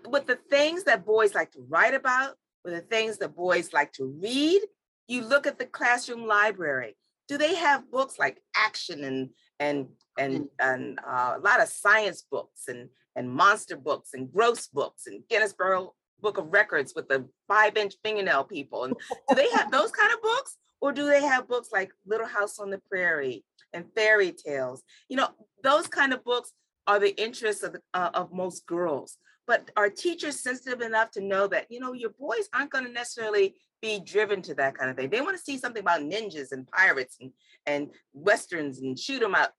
with 0.08 0.28
the 0.28 0.38
things 0.50 0.84
that 0.84 1.06
boys 1.06 1.34
like 1.34 1.52
to 1.52 1.66
write 1.70 1.94
about, 1.94 2.36
with 2.66 2.74
the 2.74 2.82
things 2.82 3.18
that 3.20 3.36
boys 3.36 3.72
like 3.72 3.94
to 3.94 4.14
read, 4.22 4.62
you 5.08 5.22
look 5.22 5.48
at 5.48 5.58
the 5.58 5.66
classroom 5.66 6.28
library. 6.28 6.98
Do 7.30 7.38
they 7.38 7.56
have 7.56 7.90
books 7.90 8.20
like 8.20 8.42
action 8.56 9.04
and 9.06 9.30
and 9.60 9.88
and 10.18 10.34
mm. 10.42 10.50
and 10.60 11.00
uh, 11.08 11.36
a 11.38 11.40
lot 11.40 11.62
of 11.62 11.68
science 11.68 12.26
books 12.30 12.68
and 12.68 12.90
and 13.16 13.30
monster 13.30 13.76
books 13.76 14.12
and 14.14 14.32
gross 14.32 14.68
books 14.68 15.08
and 15.08 15.24
Guinness 15.30 15.56
World 15.60 15.92
Book 16.22 16.38
of 16.38 16.52
Records 16.54 16.94
with 16.96 17.08
the 17.08 17.28
five 17.48 17.76
inch 17.78 17.96
fingernail 18.04 18.44
people. 18.44 18.84
And 18.86 18.96
do 19.30 19.36
they 19.36 19.50
have 19.52 19.72
those 19.72 19.92
kind 19.92 20.14
of 20.14 20.22
books? 20.22 20.58
Or 20.80 20.92
do 20.92 21.08
they 21.08 21.22
have 21.24 21.48
books 21.48 21.70
like 21.72 21.92
Little 22.06 22.28
House 22.28 22.60
on 22.60 22.70
the 22.70 22.80
Prairie 22.90 23.44
and 23.74 23.86
fairy 23.96 24.32
tales? 24.32 24.84
You 25.10 25.18
know, 25.18 25.30
those 25.64 25.88
kind 25.88 26.14
of 26.14 26.24
books 26.24 26.54
are 26.86 27.00
the 27.00 27.20
interests 27.22 27.64
of, 27.64 27.74
the, 27.74 27.82
uh, 27.94 28.12
of 28.14 28.32
most 28.32 28.66
girls. 28.68 29.18
But 29.48 29.72
are 29.76 29.90
teachers 29.90 30.42
sensitive 30.42 30.82
enough 30.82 31.12
to 31.12 31.22
know 31.22 31.48
that, 31.48 31.68
you 31.70 31.80
know, 31.80 31.94
your 31.94 32.12
boys 32.20 32.50
aren't 32.54 32.70
going 32.70 32.86
to 32.86 32.92
necessarily 32.92 33.56
be 33.82 34.00
driven 34.00 34.42
to 34.44 34.54
that 34.56 34.78
kind 34.78 34.92
of 34.92 34.98
thing? 34.98 35.10
They 35.10 35.22
want 35.22 35.38
to 35.38 35.44
see 35.44 35.58
something 35.58 35.82
about 35.82 36.02
ninjas 36.02 36.52
and 36.52 36.68
pirates 36.68 37.18
and, 37.22 37.32
and 37.66 37.90
westerns 38.14 38.80
and 38.80 39.00
shoot 39.00 39.22
them 39.22 39.36
up. 39.36 39.54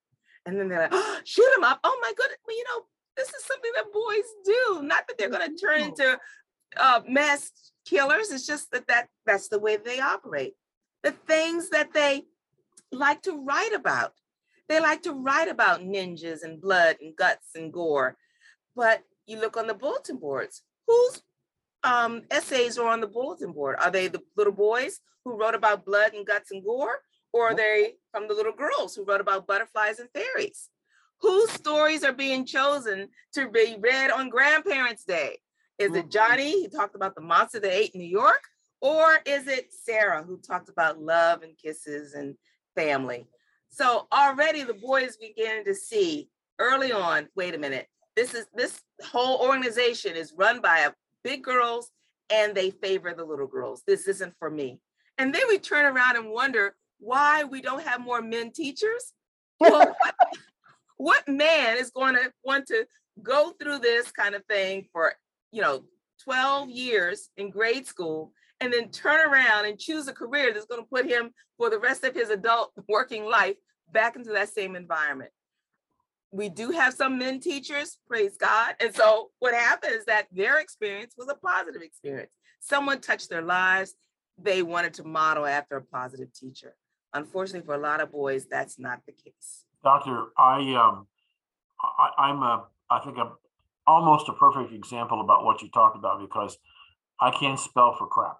And 0.45 0.59
then 0.59 0.69
they're 0.69 0.79
like, 0.79 0.89
oh, 0.93 1.19
shoot 1.25 1.49
them 1.55 1.63
up. 1.63 1.79
Oh 1.83 1.99
my 2.01 2.11
goodness. 2.15 2.37
Well, 2.47 2.57
you 2.57 2.63
know, 2.65 2.85
this 3.15 3.29
is 3.29 3.43
something 3.45 3.71
that 3.75 3.91
boys 3.91 4.23
do. 4.45 4.81
Not 4.83 5.07
that 5.07 5.17
they're 5.17 5.29
going 5.29 5.55
to 5.55 5.61
turn 5.61 5.81
into 5.81 6.19
uh, 6.77 7.01
mass 7.07 7.51
killers. 7.85 8.31
It's 8.31 8.47
just 8.47 8.71
that, 8.71 8.87
that 8.87 9.09
that's 9.25 9.49
the 9.49 9.59
way 9.59 9.77
they 9.77 9.99
operate. 9.99 10.53
The 11.03 11.11
things 11.11 11.69
that 11.69 11.93
they 11.93 12.25
like 12.91 13.21
to 13.23 13.43
write 13.43 13.73
about. 13.73 14.13
They 14.67 14.79
like 14.79 15.01
to 15.03 15.13
write 15.13 15.49
about 15.49 15.81
ninjas 15.81 16.43
and 16.43 16.61
blood 16.61 16.97
and 17.01 17.15
guts 17.15 17.55
and 17.55 17.73
gore. 17.73 18.17
But 18.75 19.03
you 19.25 19.39
look 19.39 19.57
on 19.57 19.67
the 19.67 19.73
bulletin 19.73 20.17
boards, 20.17 20.63
whose 20.87 21.21
um, 21.83 22.23
essays 22.31 22.77
are 22.77 22.87
on 22.87 23.01
the 23.01 23.07
bulletin 23.07 23.51
board? 23.51 23.77
Are 23.79 23.91
they 23.91 24.07
the 24.07 24.21
little 24.37 24.53
boys 24.53 25.01
who 25.23 25.37
wrote 25.37 25.55
about 25.55 25.85
blood 25.85 26.13
and 26.13 26.25
guts 26.25 26.51
and 26.51 26.63
gore? 26.63 27.01
Or 27.31 27.49
are 27.49 27.55
they 27.55 27.93
from 28.11 28.27
the 28.27 28.33
little 28.33 28.53
girls 28.53 28.95
who 28.95 29.05
wrote 29.05 29.21
about 29.21 29.47
butterflies 29.47 29.99
and 29.99 30.09
fairies? 30.11 30.69
whose 31.21 31.51
stories 31.51 32.03
are 32.03 32.13
being 32.13 32.45
chosen 32.45 33.09
to 33.33 33.49
be 33.49 33.77
read 33.79 34.11
on 34.11 34.29
Grandparents' 34.29 35.03
Day? 35.03 35.37
Is 35.77 35.93
it 35.93 35.93
mm-hmm. 35.93 36.09
Johnny 36.09 36.63
who 36.63 36.69
talked 36.69 36.95
about 36.95 37.15
the 37.15 37.21
monster 37.21 37.59
that 37.59 37.73
ate 37.73 37.91
in 37.93 38.01
New 38.01 38.07
York? 38.07 38.41
Or 38.81 39.17
is 39.25 39.47
it 39.47 39.73
Sarah 39.73 40.23
who 40.23 40.37
talked 40.37 40.69
about 40.69 41.01
love 41.01 41.41
and 41.41 41.57
kisses 41.57 42.13
and 42.13 42.35
family? 42.75 43.27
So 43.69 44.07
already 44.11 44.63
the 44.63 44.73
boys 44.73 45.17
beginning 45.17 45.65
to 45.65 45.75
see 45.75 46.29
early 46.59 46.91
on, 46.91 47.27
wait 47.35 47.55
a 47.55 47.57
minute, 47.57 47.87
this 48.15 48.33
is 48.33 48.47
this 48.53 48.81
whole 49.03 49.39
organization 49.39 50.15
is 50.15 50.33
run 50.37 50.61
by 50.61 50.79
a 50.79 50.91
big 51.23 51.43
girls 51.43 51.91
and 52.31 52.55
they 52.55 52.71
favor 52.71 53.13
the 53.13 53.23
little 53.23 53.47
girls. 53.47 53.83
This 53.85 54.07
isn't 54.07 54.33
for 54.39 54.49
me. 54.49 54.79
And 55.17 55.35
then 55.35 55.43
we 55.49 55.59
turn 55.59 55.85
around 55.85 56.15
and 56.15 56.29
wonder 56.29 56.75
why 56.99 57.43
we 57.43 57.61
don't 57.61 57.83
have 57.83 58.01
more 58.01 58.21
men 58.21 58.51
teachers. 58.51 59.13
Well, 59.59 59.95
what 60.97 61.27
man 61.27 61.77
is 61.77 61.91
going 61.91 62.15
to 62.15 62.31
want 62.43 62.67
to 62.67 62.85
go 63.21 63.53
through 63.61 63.79
this 63.79 64.11
kind 64.11 64.35
of 64.35 64.45
thing 64.45 64.87
for, 64.91 65.13
you 65.51 65.61
know, 65.61 65.83
12 66.23 66.69
years 66.69 67.29
in 67.37 67.49
grade 67.49 67.87
school 67.87 68.33
and 68.59 68.73
then 68.73 68.89
turn 68.89 69.25
around 69.25 69.65
and 69.65 69.79
choose 69.79 70.07
a 70.07 70.13
career 70.13 70.53
that's 70.53 70.65
going 70.65 70.81
to 70.81 70.87
put 70.87 71.05
him 71.05 71.31
for 71.57 71.69
the 71.69 71.79
rest 71.79 72.03
of 72.03 72.13
his 72.13 72.29
adult 72.29 72.71
working 72.89 73.25
life 73.25 73.55
back 73.91 74.15
into 74.15 74.31
that 74.31 74.49
same 74.49 74.75
environment. 74.75 75.31
We 76.31 76.49
do 76.49 76.69
have 76.71 76.93
some 76.93 77.17
men 77.17 77.39
teachers, 77.39 77.97
praise 78.07 78.37
God. 78.37 78.75
And 78.79 78.93
so 78.93 79.29
what 79.39 79.53
happened 79.53 79.95
is 79.95 80.05
that 80.05 80.27
their 80.31 80.59
experience 80.59 81.15
was 81.17 81.27
a 81.27 81.35
positive 81.35 81.81
experience. 81.81 82.31
Someone 82.59 83.01
touched 83.01 83.29
their 83.29 83.41
lives. 83.41 83.95
They 84.37 84.61
wanted 84.61 84.93
to 84.95 85.03
model 85.03 85.45
after 85.45 85.77
a 85.77 85.81
positive 85.81 86.31
teacher. 86.33 86.75
Unfortunately, 87.13 87.65
for 87.65 87.75
a 87.75 87.79
lot 87.79 88.01
of 88.01 88.11
boys, 88.11 88.45
that's 88.45 88.77
not 88.77 89.01
the 89.05 89.11
case. 89.11 89.65
Doctor, 89.83 90.27
I 90.37 90.75
um, 90.75 91.07
I, 91.81 92.29
am 92.29 92.43
a, 92.43 92.65
I 92.89 92.99
think 92.99 93.17
I'm 93.17 93.31
almost 93.87 94.29
a 94.29 94.33
perfect 94.33 94.73
example 94.73 95.21
about 95.21 95.43
what 95.43 95.61
you 95.61 95.69
talked 95.69 95.97
about 95.97 96.21
because 96.21 96.57
I 97.19 97.31
can't 97.31 97.59
spell 97.59 97.95
for 97.97 98.07
crap, 98.07 98.37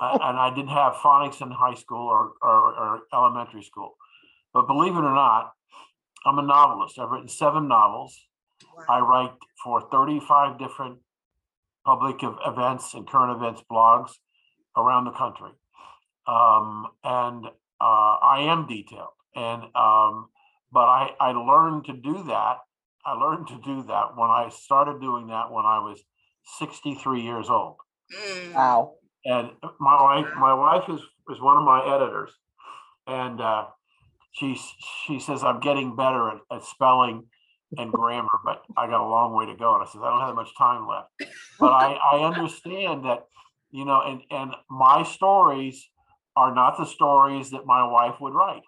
I, 0.00 0.12
and 0.28 0.38
I 0.38 0.54
didn't 0.54 0.70
have 0.70 0.94
phonics 0.94 1.40
in 1.40 1.50
high 1.50 1.74
school 1.74 2.08
or, 2.08 2.32
or, 2.42 2.74
or 2.74 3.02
elementary 3.12 3.62
school. 3.62 3.96
But 4.52 4.66
believe 4.66 4.92
it 4.92 5.00
or 5.00 5.14
not, 5.14 5.52
I'm 6.24 6.38
a 6.38 6.42
novelist. 6.42 6.98
I've 6.98 7.10
written 7.10 7.28
seven 7.28 7.68
novels. 7.68 8.18
Wow. 8.76 8.84
I 8.88 9.00
write 9.00 9.32
for 9.62 9.88
35 9.90 10.58
different 10.58 10.98
public 11.84 12.16
events 12.22 12.94
and 12.94 13.06
current 13.06 13.36
events 13.36 13.62
blogs 13.70 14.12
around 14.76 15.04
the 15.04 15.12
country. 15.12 15.50
Um, 16.26 16.88
and 17.04 17.46
uh, 17.80 18.16
I 18.22 18.46
am 18.50 18.66
detailed. 18.66 19.14
And 19.34 19.62
um, 19.74 20.28
but 20.72 20.84
I, 20.84 21.10
I 21.20 21.30
learned 21.30 21.84
to 21.86 21.92
do 21.92 22.24
that. 22.24 22.58
I 23.04 23.12
learned 23.12 23.48
to 23.48 23.60
do 23.64 23.82
that 23.84 24.16
when 24.16 24.30
I 24.30 24.50
started 24.50 25.00
doing 25.00 25.28
that 25.28 25.50
when 25.50 25.64
I 25.64 25.78
was 25.78 26.02
63 26.58 27.22
years 27.22 27.48
old. 27.48 27.76
Mm. 28.12 28.54
Wow. 28.54 28.94
And 29.24 29.50
my 29.80 30.02
wife, 30.02 30.26
my 30.38 30.54
wife 30.54 30.84
is, 30.88 31.00
is 31.30 31.40
one 31.40 31.56
of 31.56 31.64
my 31.64 31.94
editors. 31.94 32.30
And 33.06 33.40
uh, 33.40 33.66
she, 34.32 34.58
she 35.06 35.20
says, 35.20 35.42
I'm 35.42 35.60
getting 35.60 35.96
better 35.96 36.30
at, 36.30 36.38
at 36.52 36.64
spelling 36.64 37.24
and 37.78 37.92
grammar, 37.92 38.28
but 38.44 38.62
I 38.76 38.86
got 38.86 39.00
a 39.00 39.08
long 39.08 39.34
way 39.34 39.46
to 39.46 39.56
go. 39.56 39.74
And 39.74 39.82
I 39.82 39.90
said, 39.90 40.00
I 40.02 40.10
don't 40.10 40.20
have 40.20 40.34
much 40.34 40.56
time 40.56 40.86
left. 40.86 41.08
But 41.58 41.72
I, 41.72 41.98
I 42.12 42.24
understand 42.24 43.04
that, 43.04 43.24
you 43.70 43.84
know, 43.84 44.00
and, 44.04 44.22
and 44.30 44.52
my 44.70 45.02
stories 45.02 45.88
are 46.36 46.54
not 46.54 46.76
the 46.76 46.84
stories 46.84 47.50
that 47.50 47.66
my 47.66 47.86
wife 47.86 48.20
would 48.20 48.34
write. 48.34 48.62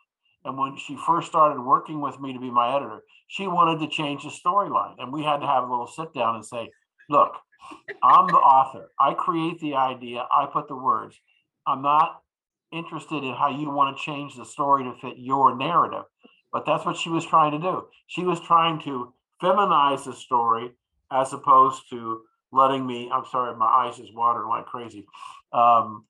And 0.44 0.57
when 0.57 0.76
she 0.76 0.96
first 1.07 1.28
started 1.28 1.61
working 1.61 2.00
with 2.00 2.18
me 2.20 2.33
to 2.33 2.40
be 2.40 2.50
my 2.50 2.74
editor, 2.74 3.00
she 3.26 3.46
wanted 3.46 3.81
to 3.81 3.94
change 3.94 4.22
the 4.22 4.31
storyline. 4.31 4.94
And 4.98 5.12
we 5.12 5.22
had 5.22 5.38
to 5.38 5.46
have 5.46 5.64
a 5.64 5.70
little 5.70 5.87
sit 5.87 6.14
down 6.14 6.37
and 6.37 6.44
say, 6.44 6.70
look, 7.11 7.35
I'm 8.02 8.26
the 8.28 8.35
author. 8.35 8.90
I 8.98 9.14
create 9.14 9.61
the 9.61 9.74
idea, 9.74 10.26
I 10.31 10.46
put 10.50 10.68
the 10.68 10.76
words. 10.76 11.20
I'm 11.66 11.83
not 11.83 12.22
interested 12.72 13.24
in 13.24 13.35
how 13.35 13.50
you 13.50 13.70
want 13.70 13.96
to 13.96 14.02
change 14.02 14.37
the 14.37 14.44
story 14.44 14.85
to 14.85 14.94
fit 15.00 15.18
your 15.18 15.57
narrative. 15.57 16.04
But 16.52 16.64
that's 16.64 16.87
what 16.87 16.96
she 16.96 17.11
was 17.11 17.26
trying 17.26 17.52
to 17.52 17.59
do. 17.59 17.87
She 18.07 18.24
was 18.24 18.40
trying 18.40 18.81
to 18.83 19.12
feminize 19.42 20.04
the 20.04 20.14
story 20.14 20.70
as 21.12 21.33
opposed 21.33 21.90
to 21.90 22.22
letting 22.52 22.87
me. 22.87 23.11
I'm 23.12 23.24
sorry, 23.31 23.54
my 23.57 23.66
eyes 23.66 23.98
is 23.98 24.09
watering 24.14 24.48
like 24.48 24.66
crazy. 24.66 25.07
Um, 25.52 26.07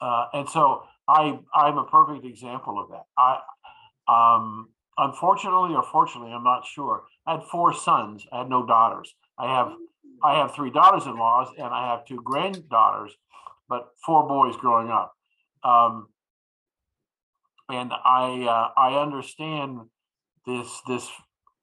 uh, 0.00 0.26
and 0.32 0.48
so 0.48 0.84
I 1.10 1.38
I'm 1.54 1.78
a 1.78 1.84
perfect 1.84 2.24
example 2.24 2.78
of 2.78 2.90
that. 2.90 3.04
I 3.18 3.40
um, 4.08 4.68
unfortunately 4.96 5.74
or 5.74 5.82
fortunately, 5.82 6.32
I'm 6.32 6.44
not 6.44 6.64
sure. 6.66 7.04
I 7.26 7.32
had 7.32 7.42
four 7.50 7.74
sons. 7.74 8.26
I 8.32 8.38
had 8.38 8.48
no 8.48 8.64
daughters. 8.64 9.14
I 9.38 9.54
have 9.54 9.72
I 10.22 10.38
have 10.38 10.54
three 10.54 10.70
daughters-in-laws 10.70 11.48
and 11.56 11.66
I 11.66 11.90
have 11.90 12.04
two 12.04 12.20
granddaughters, 12.22 13.12
but 13.68 13.88
four 14.04 14.28
boys 14.28 14.56
growing 14.56 14.90
up. 14.90 15.14
Um, 15.64 16.08
and 17.70 17.92
I 17.92 18.44
uh, 18.44 18.80
I 18.80 19.00
understand 19.00 19.80
this 20.46 20.80
this 20.86 21.08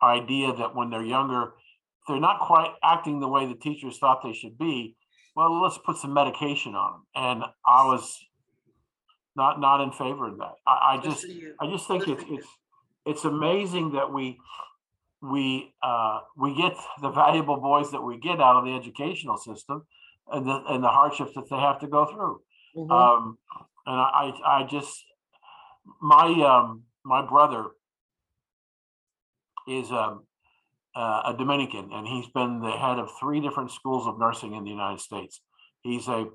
idea 0.02 0.54
that 0.54 0.76
when 0.76 0.90
they're 0.90 1.04
younger, 1.04 1.54
they're 2.08 2.20
not 2.20 2.40
quite 2.40 2.74
acting 2.84 3.20
the 3.20 3.28
way 3.28 3.46
the 3.46 3.56
teachers 3.56 3.98
thought 3.98 4.22
they 4.24 4.34
should 4.34 4.58
be. 4.58 4.96
Well, 5.36 5.62
let's 5.62 5.78
put 5.86 5.98
some 5.98 6.14
medication 6.14 6.74
on 6.76 6.94
them. 6.94 7.04
And 7.16 7.44
I 7.66 7.86
was 7.86 8.18
not 9.38 9.62
not 9.62 9.80
in 9.82 9.92
favor 9.92 10.28
of 10.28 10.38
that. 10.40 10.56
I, 10.66 10.96
I 10.96 11.02
just 11.02 11.26
I 11.62 11.68
just 11.68 11.88
think 11.88 12.08
it's 12.08 12.24
it's 12.28 12.48
it's 13.06 13.24
amazing 13.24 13.94
that 13.94 14.12
we 14.12 14.38
we 15.22 15.74
uh, 15.82 16.20
we 16.36 16.56
get 16.56 16.74
the 17.02 17.10
valuable 17.10 17.58
boys 17.58 17.92
that 17.92 18.02
we 18.02 18.18
get 18.18 18.42
out 18.42 18.58
of 18.58 18.66
the 18.66 18.76
educational 18.76 19.38
system 19.38 19.86
and 20.32 20.46
the 20.46 20.64
and 20.68 20.84
the 20.84 20.90
hardships 20.90 21.32
that 21.36 21.50
they 21.50 21.56
have 21.56 21.80
to 21.80 21.88
go 21.88 22.06
through. 22.06 22.42
Mm-hmm. 22.76 22.92
Um, 22.92 23.38
and 23.86 23.96
I 23.96 24.34
I 24.46 24.68
just 24.70 25.06
my 26.02 26.26
um, 26.44 26.84
my 27.06 27.26
brother 27.26 27.68
is 29.68 29.92
um, 29.92 30.24
uh, 30.96 31.22
a 31.26 31.36
Dominican, 31.38 31.90
and 31.94 32.08
he's 32.08 32.28
been 32.28 32.60
the 32.60 32.72
head 32.72 32.98
of 32.98 33.10
three 33.20 33.40
different 33.40 33.72
schools 33.72 34.08
of 34.08 34.18
nursing 34.18 34.54
in 34.54 34.64
the 34.64 34.72
United 34.72 35.00
States. 35.00 35.42
He's 35.82 36.08
a 36.08 36.26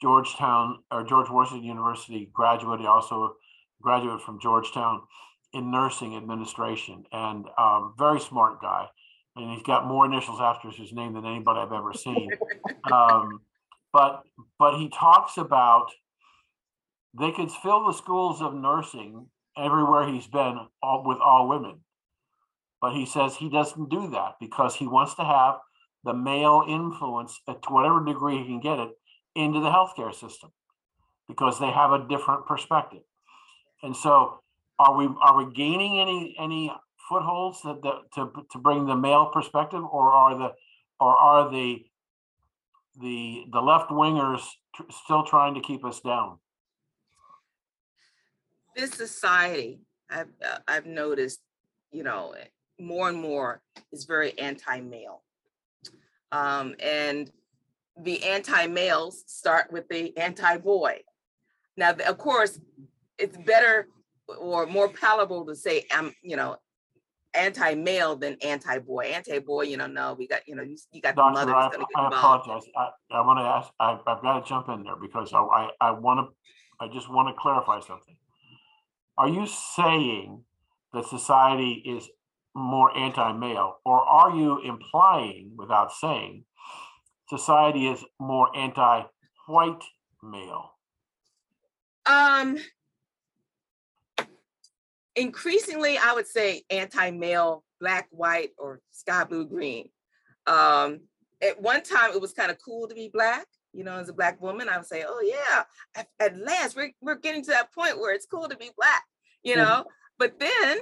Georgetown 0.00 0.78
or 0.90 1.04
George 1.04 1.28
Washington 1.30 1.66
University 1.66 2.30
graduate. 2.32 2.80
He 2.80 2.86
also 2.86 3.36
graduated 3.82 4.22
from 4.22 4.40
Georgetown 4.40 5.02
in 5.52 5.70
nursing 5.70 6.16
administration, 6.16 7.04
and 7.12 7.46
um, 7.58 7.94
very 7.98 8.20
smart 8.20 8.60
guy. 8.60 8.86
And 9.36 9.52
he's 9.52 9.62
got 9.62 9.86
more 9.86 10.04
initials 10.04 10.40
after 10.40 10.70
his 10.70 10.92
name 10.92 11.14
than 11.14 11.24
anybody 11.24 11.60
I've 11.60 11.72
ever 11.72 11.92
seen. 11.92 12.30
um, 12.92 13.40
but 13.92 14.22
but 14.58 14.78
he 14.78 14.88
talks 14.88 15.36
about 15.36 15.86
they 17.18 17.32
could 17.32 17.50
fill 17.50 17.86
the 17.86 17.92
schools 17.92 18.42
of 18.42 18.54
nursing 18.54 19.26
everywhere 19.56 20.06
he's 20.06 20.26
been 20.26 20.58
all, 20.82 21.04
with 21.06 21.18
all 21.18 21.48
women. 21.48 21.80
But 22.80 22.94
he 22.94 23.06
says 23.06 23.36
he 23.36 23.48
doesn't 23.48 23.90
do 23.90 24.10
that 24.10 24.34
because 24.40 24.76
he 24.76 24.86
wants 24.86 25.14
to 25.14 25.24
have 25.24 25.56
the 26.04 26.14
male 26.14 26.62
influence 26.68 27.40
to 27.46 27.56
whatever 27.68 28.04
degree 28.04 28.38
he 28.38 28.44
can 28.44 28.60
get 28.60 28.78
it 28.78 28.90
into 29.38 29.60
the 29.60 29.70
healthcare 29.70 30.12
system 30.12 30.50
because 31.28 31.60
they 31.60 31.70
have 31.70 31.92
a 31.92 32.06
different 32.08 32.44
perspective. 32.46 33.02
And 33.82 33.96
so 33.96 34.40
are 34.78 34.96
we 34.96 35.08
are 35.20 35.44
we 35.44 35.52
gaining 35.52 36.00
any 36.00 36.34
any 36.38 36.72
footholds 37.08 37.62
that, 37.62 37.80
that 37.82 37.98
to 38.16 38.32
to 38.50 38.58
bring 38.58 38.86
the 38.86 38.96
male 38.96 39.26
perspective 39.26 39.82
or 39.84 40.12
are 40.12 40.36
the 40.36 40.52
or 40.98 41.16
are 41.16 41.50
the 41.50 41.84
the 43.00 43.44
the 43.52 43.60
left 43.60 43.90
wingers 43.90 44.42
tr- 44.74 44.82
still 44.90 45.22
trying 45.22 45.54
to 45.54 45.60
keep 45.60 45.84
us 45.84 46.00
down? 46.00 46.38
This 48.74 48.90
society, 48.90 49.80
I've 50.10 50.32
I've 50.66 50.86
noticed, 50.86 51.40
you 51.92 52.02
know, 52.02 52.34
more 52.80 53.08
and 53.08 53.20
more 53.20 53.62
is 53.92 54.04
very 54.04 54.36
anti-male. 54.38 55.22
Um, 56.30 56.74
and 56.80 57.30
the 58.02 58.22
anti-males 58.24 59.24
start 59.26 59.72
with 59.72 59.88
the 59.88 60.16
anti-boy. 60.16 61.00
Now, 61.76 61.90
of 61.92 62.18
course, 62.18 62.60
it's 63.18 63.36
better 63.36 63.88
or 64.38 64.66
more 64.66 64.88
palatable 64.88 65.46
to 65.46 65.56
say 65.56 65.84
I'm, 65.90 66.14
you 66.22 66.36
know, 66.36 66.56
anti-male 67.34 68.16
than 68.16 68.36
anti-boy. 68.42 69.06
Anti-boy, 69.06 69.62
you 69.62 69.76
know, 69.76 69.86
no, 69.86 70.14
we 70.14 70.26
got, 70.26 70.46
you 70.46 70.54
know, 70.54 70.62
you, 70.62 70.76
you 70.92 71.00
got 71.00 71.16
Doctor, 71.16 71.46
the 71.46 71.52
mother 71.52 71.84
I, 71.96 72.02
I 72.02 72.08
apologize. 72.08 72.68
I, 72.76 72.88
I 73.10 73.20
want 73.20 73.38
to 73.38 73.44
ask, 73.44 73.70
I, 73.78 73.98
I've 74.06 74.22
got 74.22 74.40
to 74.40 74.48
jump 74.48 74.68
in 74.68 74.82
there 74.84 74.96
because 75.00 75.32
I, 75.32 75.38
I, 75.38 75.70
I 75.80 75.90
want 75.92 76.20
to, 76.20 76.84
I 76.84 76.88
just 76.92 77.10
want 77.10 77.28
to 77.28 77.40
clarify 77.40 77.80
something. 77.80 78.16
Are 79.16 79.28
you 79.28 79.46
saying 79.46 80.44
that 80.92 81.06
society 81.06 81.82
is 81.84 82.08
more 82.54 82.96
anti-male, 82.96 83.78
or 83.84 84.00
are 84.00 84.34
you 84.34 84.60
implying, 84.62 85.52
without 85.56 85.92
saying, 85.92 86.44
society 87.28 87.88
is 87.88 88.04
more 88.18 88.54
anti-white 88.56 89.84
male? 90.22 90.72
Um, 92.06 92.58
increasingly, 95.14 95.98
I 95.98 96.12
would 96.14 96.26
say 96.26 96.62
anti-male, 96.70 97.64
black, 97.80 98.08
white, 98.10 98.50
or 98.58 98.80
sky 98.90 99.24
blue, 99.24 99.46
green. 99.46 99.90
Um, 100.46 101.00
at 101.42 101.60
one 101.60 101.82
time, 101.82 102.12
it 102.12 102.20
was 102.20 102.32
kind 102.32 102.50
of 102.50 102.58
cool 102.64 102.88
to 102.88 102.94
be 102.94 103.10
black. 103.12 103.46
You 103.74 103.84
know, 103.84 103.96
as 103.96 104.08
a 104.08 104.14
black 104.14 104.40
woman, 104.40 104.68
I 104.68 104.78
would 104.78 104.86
say, 104.86 105.04
"Oh 105.06 105.20
yeah, 105.22 105.64
at, 105.94 106.08
at 106.18 106.38
last 106.38 106.74
we're 106.74 106.90
we're 107.02 107.16
getting 107.16 107.44
to 107.44 107.50
that 107.50 107.72
point 107.72 107.98
where 107.98 108.14
it's 108.14 108.26
cool 108.26 108.48
to 108.48 108.56
be 108.56 108.70
black." 108.76 109.04
You 109.42 109.56
know, 109.56 109.64
mm-hmm. 109.64 109.88
but 110.18 110.40
then 110.40 110.78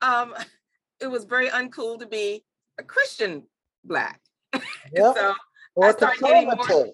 um, 0.00 0.34
it 1.00 1.08
was 1.08 1.24
very 1.24 1.48
uncool 1.48 1.98
to 1.98 2.06
be 2.06 2.44
a 2.78 2.82
Christian 2.82 3.44
black. 3.84 4.20
Yep. 4.92 5.16
so 5.16 5.34
I 5.80 5.92
started 5.92 6.20
getting 6.20 6.46
more. 6.46 6.86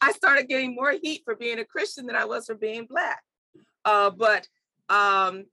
I 0.00 0.12
started 0.12 0.48
getting 0.48 0.74
more 0.74 0.92
heat 1.00 1.22
for 1.24 1.36
being 1.36 1.60
a 1.60 1.64
Christian 1.64 2.06
than 2.06 2.16
I 2.16 2.24
was 2.24 2.46
for 2.46 2.54
being 2.54 2.86
black. 2.86 3.22
Uh, 3.84 4.10
but 4.10 4.48
um, 4.88 5.44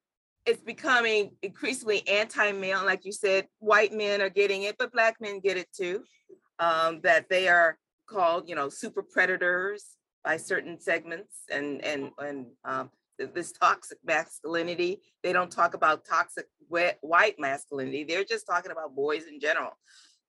it's 0.45 0.61
becoming 0.61 1.31
increasingly 1.43 2.07
anti-male. 2.07 2.83
Like 2.83 3.05
you 3.05 3.11
said, 3.11 3.47
white 3.59 3.93
men 3.93 4.21
are 4.21 4.29
getting 4.29 4.63
it, 4.63 4.75
but 4.79 4.91
black 4.91 5.17
men 5.21 5.39
get 5.39 5.57
it 5.57 5.67
too. 5.71 6.03
Um, 6.57 7.01
that 7.03 7.29
they 7.29 7.47
are 7.47 7.77
called, 8.07 8.49
you 8.49 8.55
know, 8.55 8.69
super 8.69 9.03
predators 9.03 9.85
by 10.23 10.37
certain 10.37 10.79
segments, 10.79 11.43
and 11.49 11.83
and 11.85 12.11
and 12.17 12.47
um, 12.65 12.89
this 13.17 13.51
toxic 13.51 13.99
masculinity. 14.03 15.01
They 15.23 15.31
don't 15.31 15.51
talk 15.51 15.73
about 15.73 16.05
toxic 16.05 16.45
white 16.67 17.39
masculinity. 17.39 18.03
They're 18.03 18.23
just 18.23 18.45
talking 18.45 18.71
about 18.71 18.95
boys 18.95 19.25
in 19.25 19.39
general. 19.39 19.71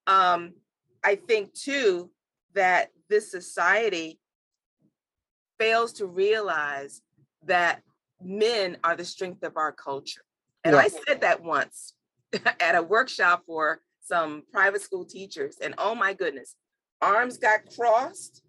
Um, 0.07 0.53
I 1.03 1.15
think 1.15 1.53
too 1.53 2.11
that 2.53 2.89
this 3.09 3.31
society 3.31 4.19
fails 5.59 5.93
to 5.93 6.05
realize 6.05 7.01
that 7.45 7.81
men 8.21 8.77
are 8.83 8.95
the 8.95 9.05
strength 9.05 9.43
of 9.43 9.57
our 9.57 9.71
culture. 9.71 10.21
And 10.63 10.75
yes. 10.75 10.95
I 10.95 10.99
said 11.07 11.21
that 11.21 11.43
once 11.43 11.93
at 12.59 12.75
a 12.75 12.81
workshop 12.81 13.43
for 13.45 13.81
some 14.01 14.43
private 14.51 14.81
school 14.81 15.05
teachers. 15.05 15.57
And 15.61 15.73
oh 15.77 15.95
my 15.95 16.13
goodness, 16.13 16.55
arms 17.01 17.37
got 17.37 17.61
crossed, 17.75 18.43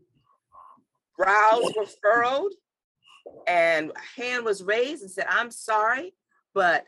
brows 1.16 1.72
were 1.76 1.86
furrowed, 2.02 2.52
and 3.46 3.92
hand 4.16 4.44
was 4.44 4.62
raised 4.62 5.02
and 5.02 5.10
said, 5.10 5.26
I'm 5.28 5.50
sorry, 5.50 6.14
but 6.54 6.84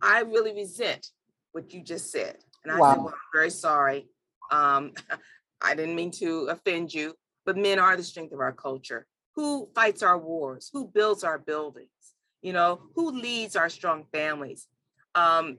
I 0.00 0.20
really 0.20 0.54
resent 0.54 1.08
what 1.52 1.72
you 1.72 1.82
just 1.82 2.10
said. 2.10 2.36
And 2.64 2.72
I 2.72 2.78
wow. 2.78 2.90
said, 2.90 2.98
Well, 2.98 3.08
I'm 3.08 3.20
very 3.32 3.50
sorry. 3.50 4.08
Um, 4.50 4.92
I 5.62 5.74
didn't 5.74 5.94
mean 5.94 6.10
to 6.12 6.48
offend 6.50 6.92
you, 6.92 7.14
but 7.46 7.56
men 7.56 7.78
are 7.78 7.96
the 7.96 8.02
strength 8.02 8.32
of 8.32 8.40
our 8.40 8.52
culture. 8.52 9.06
Who 9.34 9.68
fights 9.74 10.02
our 10.02 10.18
wars? 10.18 10.70
Who 10.72 10.86
builds 10.86 11.24
our 11.24 11.38
buildings? 11.38 11.88
You 12.42 12.52
know, 12.52 12.82
who 12.94 13.12
leads 13.12 13.56
our 13.56 13.68
strong 13.68 14.04
families? 14.12 14.66
Um, 15.14 15.58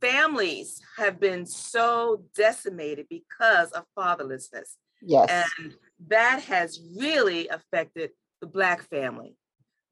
families 0.00 0.80
have 0.98 1.20
been 1.20 1.46
so 1.46 2.24
decimated 2.34 3.06
because 3.08 3.70
of 3.72 3.84
fatherlessness. 3.96 4.74
Yes. 5.02 5.28
And 5.58 5.74
that 6.08 6.42
has 6.42 6.80
really 6.96 7.48
affected 7.48 8.10
the 8.40 8.46
Black 8.46 8.82
family. 8.88 9.36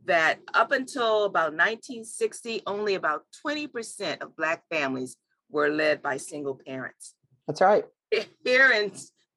That 0.07 0.41
up 0.53 0.73
until 0.73 1.25
about 1.25 1.53
1960, 1.53 2.63
only 2.67 2.95
about 2.95 3.25
20% 3.47 4.21
of 4.21 4.37
Black 4.37 4.65
families 4.71 5.17
were 5.51 5.71
led 5.71 6.03
by 6.03 6.19
single 6.19 6.61
parents. 6.67 7.15
That's 7.47 7.63
right. 7.63 7.85
Here 8.45 8.71
in 8.71 8.93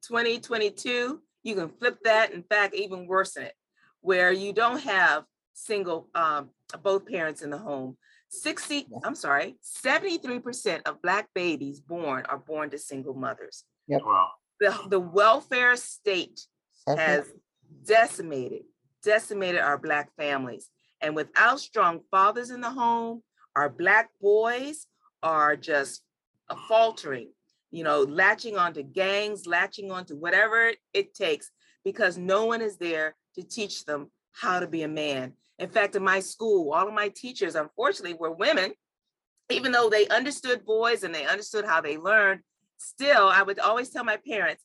2022, 0.06 1.20
you 1.42 1.54
can 1.54 1.68
flip 1.68 1.98
that, 2.04 2.32
in 2.32 2.42
fact, 2.42 2.74
even 2.74 3.06
worsen 3.06 3.44
it, 3.44 3.54
where 4.00 4.32
you 4.32 4.52
don't 4.52 4.80
have 4.80 5.24
single, 5.54 6.08
um, 6.14 6.50
both 6.82 7.06
parents 7.06 7.42
in 7.42 7.50
the 7.50 7.58
home. 7.58 7.96
60, 8.30 8.88
I'm 9.04 9.14
sorry, 9.14 9.56
73% 9.84 10.82
of 10.86 11.00
Black 11.00 11.28
babies 11.34 11.80
born 11.80 12.24
are 12.28 12.38
born 12.38 12.70
to 12.70 12.78
single 12.78 13.14
mothers. 13.14 13.64
Yep. 13.86 14.02
Wow. 14.04 14.28
The, 14.60 14.78
the 14.90 15.00
welfare 15.00 15.76
state 15.76 16.40
has 16.86 17.30
decimated, 17.86 18.62
decimated 19.02 19.60
our 19.60 19.78
Black 19.78 20.10
families. 20.16 20.68
And 21.00 21.14
without 21.14 21.60
strong 21.60 22.00
fathers 22.10 22.50
in 22.50 22.60
the 22.60 22.70
home, 22.70 23.22
our 23.56 23.68
Black 23.68 24.10
boys 24.20 24.86
are 25.22 25.56
just 25.56 26.02
faltering 26.68 27.30
you 27.70 27.84
know, 27.84 28.02
latching 28.02 28.56
onto 28.56 28.82
gangs, 28.82 29.46
latching 29.46 29.90
onto 29.90 30.16
whatever 30.16 30.72
it 30.94 31.14
takes, 31.14 31.50
because 31.84 32.18
no 32.18 32.46
one 32.46 32.60
is 32.60 32.76
there 32.76 33.14
to 33.34 33.42
teach 33.42 33.84
them 33.84 34.10
how 34.32 34.60
to 34.60 34.66
be 34.66 34.82
a 34.82 34.88
man. 34.88 35.32
In 35.58 35.68
fact, 35.68 35.96
in 35.96 36.04
my 36.04 36.20
school, 36.20 36.72
all 36.72 36.88
of 36.88 36.94
my 36.94 37.08
teachers, 37.08 37.54
unfortunately, 37.54 38.16
were 38.18 38.30
women, 38.30 38.72
even 39.50 39.72
though 39.72 39.90
they 39.90 40.06
understood 40.08 40.64
boys 40.64 41.02
and 41.02 41.14
they 41.14 41.26
understood 41.26 41.64
how 41.64 41.80
they 41.80 41.96
learned. 41.96 42.40
Still, 42.78 43.28
I 43.28 43.42
would 43.42 43.58
always 43.58 43.90
tell 43.90 44.04
my 44.04 44.18
parents, 44.26 44.62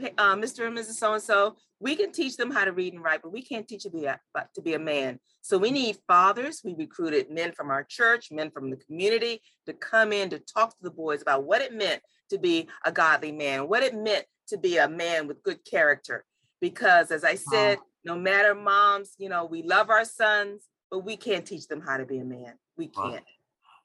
uh, 0.00 0.36
Mr. 0.36 0.66
and 0.66 0.78
Mrs. 0.78 0.92
So 0.92 1.14
and 1.14 1.22
so, 1.22 1.56
we 1.80 1.96
can 1.96 2.12
teach 2.12 2.36
them 2.36 2.50
how 2.50 2.64
to 2.64 2.72
read 2.72 2.92
and 2.92 3.02
write, 3.02 3.22
but 3.22 3.32
we 3.32 3.42
can't 3.42 3.66
teach 3.66 3.82
them 3.82 3.92
to 3.92 3.98
be 3.98 4.04
a, 4.06 4.20
to 4.54 4.62
be 4.62 4.74
a 4.74 4.78
man. 4.78 5.18
So 5.42 5.58
we 5.58 5.70
need 5.70 5.96
fathers. 6.06 6.60
We 6.64 6.74
recruited 6.74 7.30
men 7.30 7.52
from 7.52 7.70
our 7.70 7.84
church, 7.84 8.28
men 8.30 8.50
from 8.50 8.70
the 8.70 8.76
community 8.76 9.42
to 9.66 9.72
come 9.72 10.12
in 10.12 10.30
to 10.30 10.38
talk 10.38 10.70
to 10.70 10.82
the 10.82 10.90
boys 10.90 11.22
about 11.22 11.44
what 11.44 11.62
it 11.62 11.72
meant 11.72 12.02
to 12.30 12.38
be 12.38 12.68
a 12.84 12.92
godly 12.92 13.32
man, 13.32 13.68
what 13.68 13.82
it 13.82 13.94
meant 13.94 14.24
to 14.48 14.58
be 14.58 14.78
a 14.78 14.88
man 14.88 15.26
with 15.26 15.42
good 15.42 15.64
character. 15.64 16.24
Because 16.60 17.10
as 17.10 17.24
I 17.24 17.36
said, 17.36 17.78
no 18.04 18.16
matter 18.16 18.54
moms, 18.54 19.14
you 19.18 19.28
know, 19.28 19.44
we 19.44 19.62
love 19.62 19.90
our 19.90 20.04
sons, 20.04 20.66
but 20.90 21.04
we 21.04 21.16
can't 21.16 21.46
teach 21.46 21.68
them 21.68 21.80
how 21.80 21.96
to 21.96 22.04
be 22.04 22.18
a 22.18 22.24
man. 22.24 22.54
We 22.76 22.88
can't. 22.88 23.12
Right. 23.12 23.22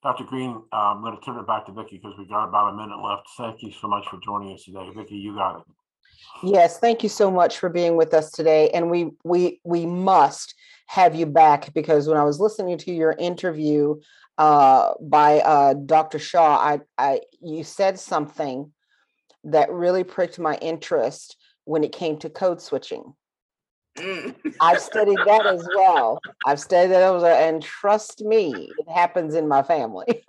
Dr. 0.02 0.26
Greene, 0.26 0.62
uh, 0.74 0.76
I'm 0.76 1.02
going 1.02 1.16
to 1.16 1.22
turn 1.22 1.38
it 1.38 1.48
back 1.48 1.66
to 1.68 1.72
Vickie 1.72 2.02
because 2.02 2.14
we 2.18 2.28
got 2.28 2.50
about 2.50 2.74
a 2.74 2.76
minute 2.76 3.02
left. 3.02 3.28
Thank 3.38 3.64
you 3.64 3.72
so 3.72 3.88
much 3.88 4.08
for 4.10 4.20
joining 4.24 4.54
us 4.54 4.64
today. 4.64 4.90
Vickie, 4.96 5.22
you 5.22 5.36
got 5.36 5.60
it. 5.60 5.64
Yes, 6.44 6.80
thank 6.80 7.04
you 7.04 7.10
so 7.10 7.32
much 7.32 7.58
for 7.58 7.70
being 7.70 7.96
with 7.96 8.14
us 8.14 8.32
today. 8.32 8.70
And 8.72 8.90
we 8.90 9.12
we 9.24 9.62
we 9.64 9.86
must 9.86 10.56
have 10.88 11.16
you 11.16 11.26
back 11.26 11.74
because 11.74 12.08
when 12.08 12.18
I 12.18 12.24
was 12.24 12.40
listening 12.40 12.78
to 12.80 12.94
your 12.94 13.16
interview 13.18 13.96
uh, 14.38 14.94
by 15.02 15.40
uh, 15.40 15.74
Dr. 15.74 16.20
Shaw, 16.20 16.58
I, 16.58 16.80
I 16.98 17.22
you 17.42 17.64
said 17.64 18.00
something 18.00 18.72
that 19.44 19.72
really 19.72 20.04
pricked 20.04 20.40
my 20.40 20.56
interest 20.56 21.38
when 21.66 21.84
it 21.84 21.92
came 21.92 22.18
to 22.20 22.30
code 22.30 22.62
switching. 22.62 23.14
Mm. 23.98 24.36
I've 24.60 24.82
studied 24.82 25.20
that 25.26 25.46
as 25.46 25.68
well. 25.76 26.20
I've 26.48 26.60
studied 26.60 26.92
that 26.92 27.16
as 27.16 27.22
well, 27.22 27.50
and 27.50 27.62
trust 27.62 28.24
me, 28.24 28.72
it 28.78 28.92
happens 28.92 29.36
in 29.36 29.48
my 29.48 29.62
family. 29.62 30.24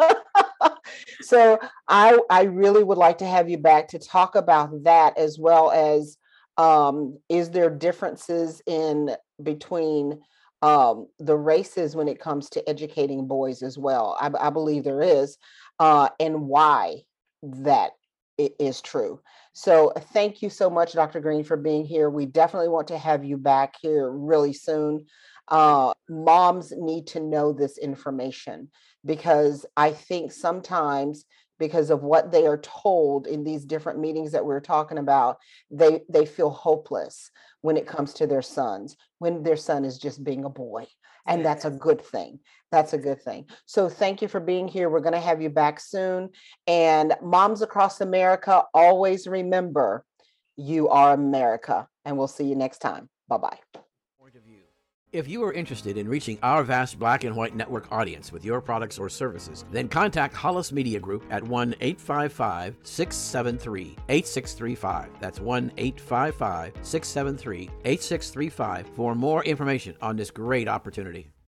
so 1.22 1.58
I 1.88 2.18
I 2.28 2.42
really 2.42 2.84
would 2.84 2.98
like 2.98 3.18
to 3.18 3.26
have 3.26 3.48
you 3.48 3.56
back 3.56 3.88
to 3.88 3.98
talk 3.98 4.34
about 4.34 4.84
that 4.84 5.16
as 5.16 5.38
well 5.38 5.70
as 5.70 6.18
um, 6.56 7.18
is 7.28 7.50
there 7.50 7.70
differences 7.70 8.62
in 8.66 9.10
between 9.42 10.20
um, 10.64 11.09
the 11.18 11.37
races 11.37 11.94
when 11.94 12.09
it 12.09 12.18
comes 12.18 12.48
to 12.50 12.66
educating 12.68 13.27
boys 13.27 13.62
as 13.62 13.77
well? 13.77 14.16
I, 14.18 14.31
I 14.40 14.48
believe 14.48 14.83
there 14.83 15.03
is, 15.03 15.37
uh, 15.79 16.09
and 16.18 16.48
why 16.48 17.03
that 17.42 17.90
is 18.38 18.81
true. 18.81 19.20
So 19.53 19.92
thank 20.14 20.40
you 20.40 20.48
so 20.48 20.70
much, 20.70 20.94
Dr. 20.94 21.20
Greene, 21.20 21.44
for 21.44 21.59
being 21.59 21.85
here. 21.85 22.09
We 22.09 22.24
definitely 22.24 22.70
want 22.70 22.88
to 22.88 22.98
have 22.98 23.24
you 23.24 23.37
back 23.37 23.74
here 23.83 24.11
really 24.11 24.55
soon. 24.55 25.05
Uh, 25.48 25.92
moms 26.09 26.72
need 26.74 27.09
to 27.09 27.20
know 27.20 27.53
this 27.53 27.77
information 27.77 28.70
because 29.05 29.66
I 29.77 29.90
think 29.90 30.33
sometimes 30.33 31.27
because 31.58 31.90
of 31.90 32.02
what 32.02 32.32
they 32.32 32.46
are 32.46 32.58
told 32.58 33.26
in 33.26 33.44
these 33.44 33.64
different 33.64 33.98
meetings 33.98 34.32
that 34.32 34.44
we're 34.44 34.60
talking 34.60 34.98
about 34.98 35.38
they 35.70 36.00
they 36.08 36.26
feel 36.26 36.50
hopeless 36.50 37.30
when 37.60 37.76
it 37.76 37.86
comes 37.86 38.12
to 38.14 38.26
their 38.26 38.42
sons 38.42 38.96
when 39.18 39.42
their 39.42 39.56
son 39.56 39.84
is 39.84 39.98
just 39.98 40.24
being 40.24 40.44
a 40.44 40.50
boy 40.50 40.86
and 41.26 41.44
that's 41.44 41.64
a 41.64 41.70
good 41.70 42.04
thing. 42.04 42.40
That's 42.70 42.92
a 42.92 42.98
good 42.98 43.22
thing. 43.22 43.46
So 43.66 43.88
thank 43.88 44.20
you 44.20 44.28
for 44.28 44.40
being 44.40 44.68
here. 44.68 44.90
We're 44.90 45.00
going 45.00 45.14
to 45.14 45.20
have 45.20 45.40
you 45.40 45.50
back 45.50 45.80
soon. 45.80 46.30
And 46.66 47.14
moms 47.22 47.62
across 47.62 48.00
america 48.00 48.64
always 48.74 49.26
remember 49.26 50.04
you 50.56 50.88
are 50.88 51.14
america 51.14 51.88
and 52.04 52.16
we'll 52.16 52.28
see 52.28 52.44
you 52.44 52.54
next 52.54 52.78
time. 52.78 53.08
Bye 53.28 53.38
bye 53.38 53.73
if 55.14 55.29
you 55.29 55.44
are 55.44 55.53
interested 55.53 55.96
in 55.96 56.09
reaching 56.09 56.37
our 56.42 56.64
vast 56.64 56.98
black 56.98 57.22
and 57.22 57.37
white 57.37 57.55
network 57.55 57.87
audience 57.92 58.33
with 58.33 58.44
your 58.44 58.61
products 58.61 58.98
or 58.98 59.09
services, 59.09 59.64
then 59.70 59.88
contact 59.88 60.35
Hollis 60.35 60.72
Media 60.72 60.98
Group 60.98 61.24
at 61.31 61.42
1 61.42 61.77
855 61.81 62.77
673 62.83 63.96
8635. 64.09 65.11
That's 65.20 65.38
1 65.38 65.72
855 65.77 66.72
673 66.83 67.70
8635 67.85 68.88
for 68.96 69.14
more 69.14 69.44
information 69.44 69.96
on 70.03 70.16
this 70.16 70.33
great 70.33 70.66
opportunity. 70.66 71.35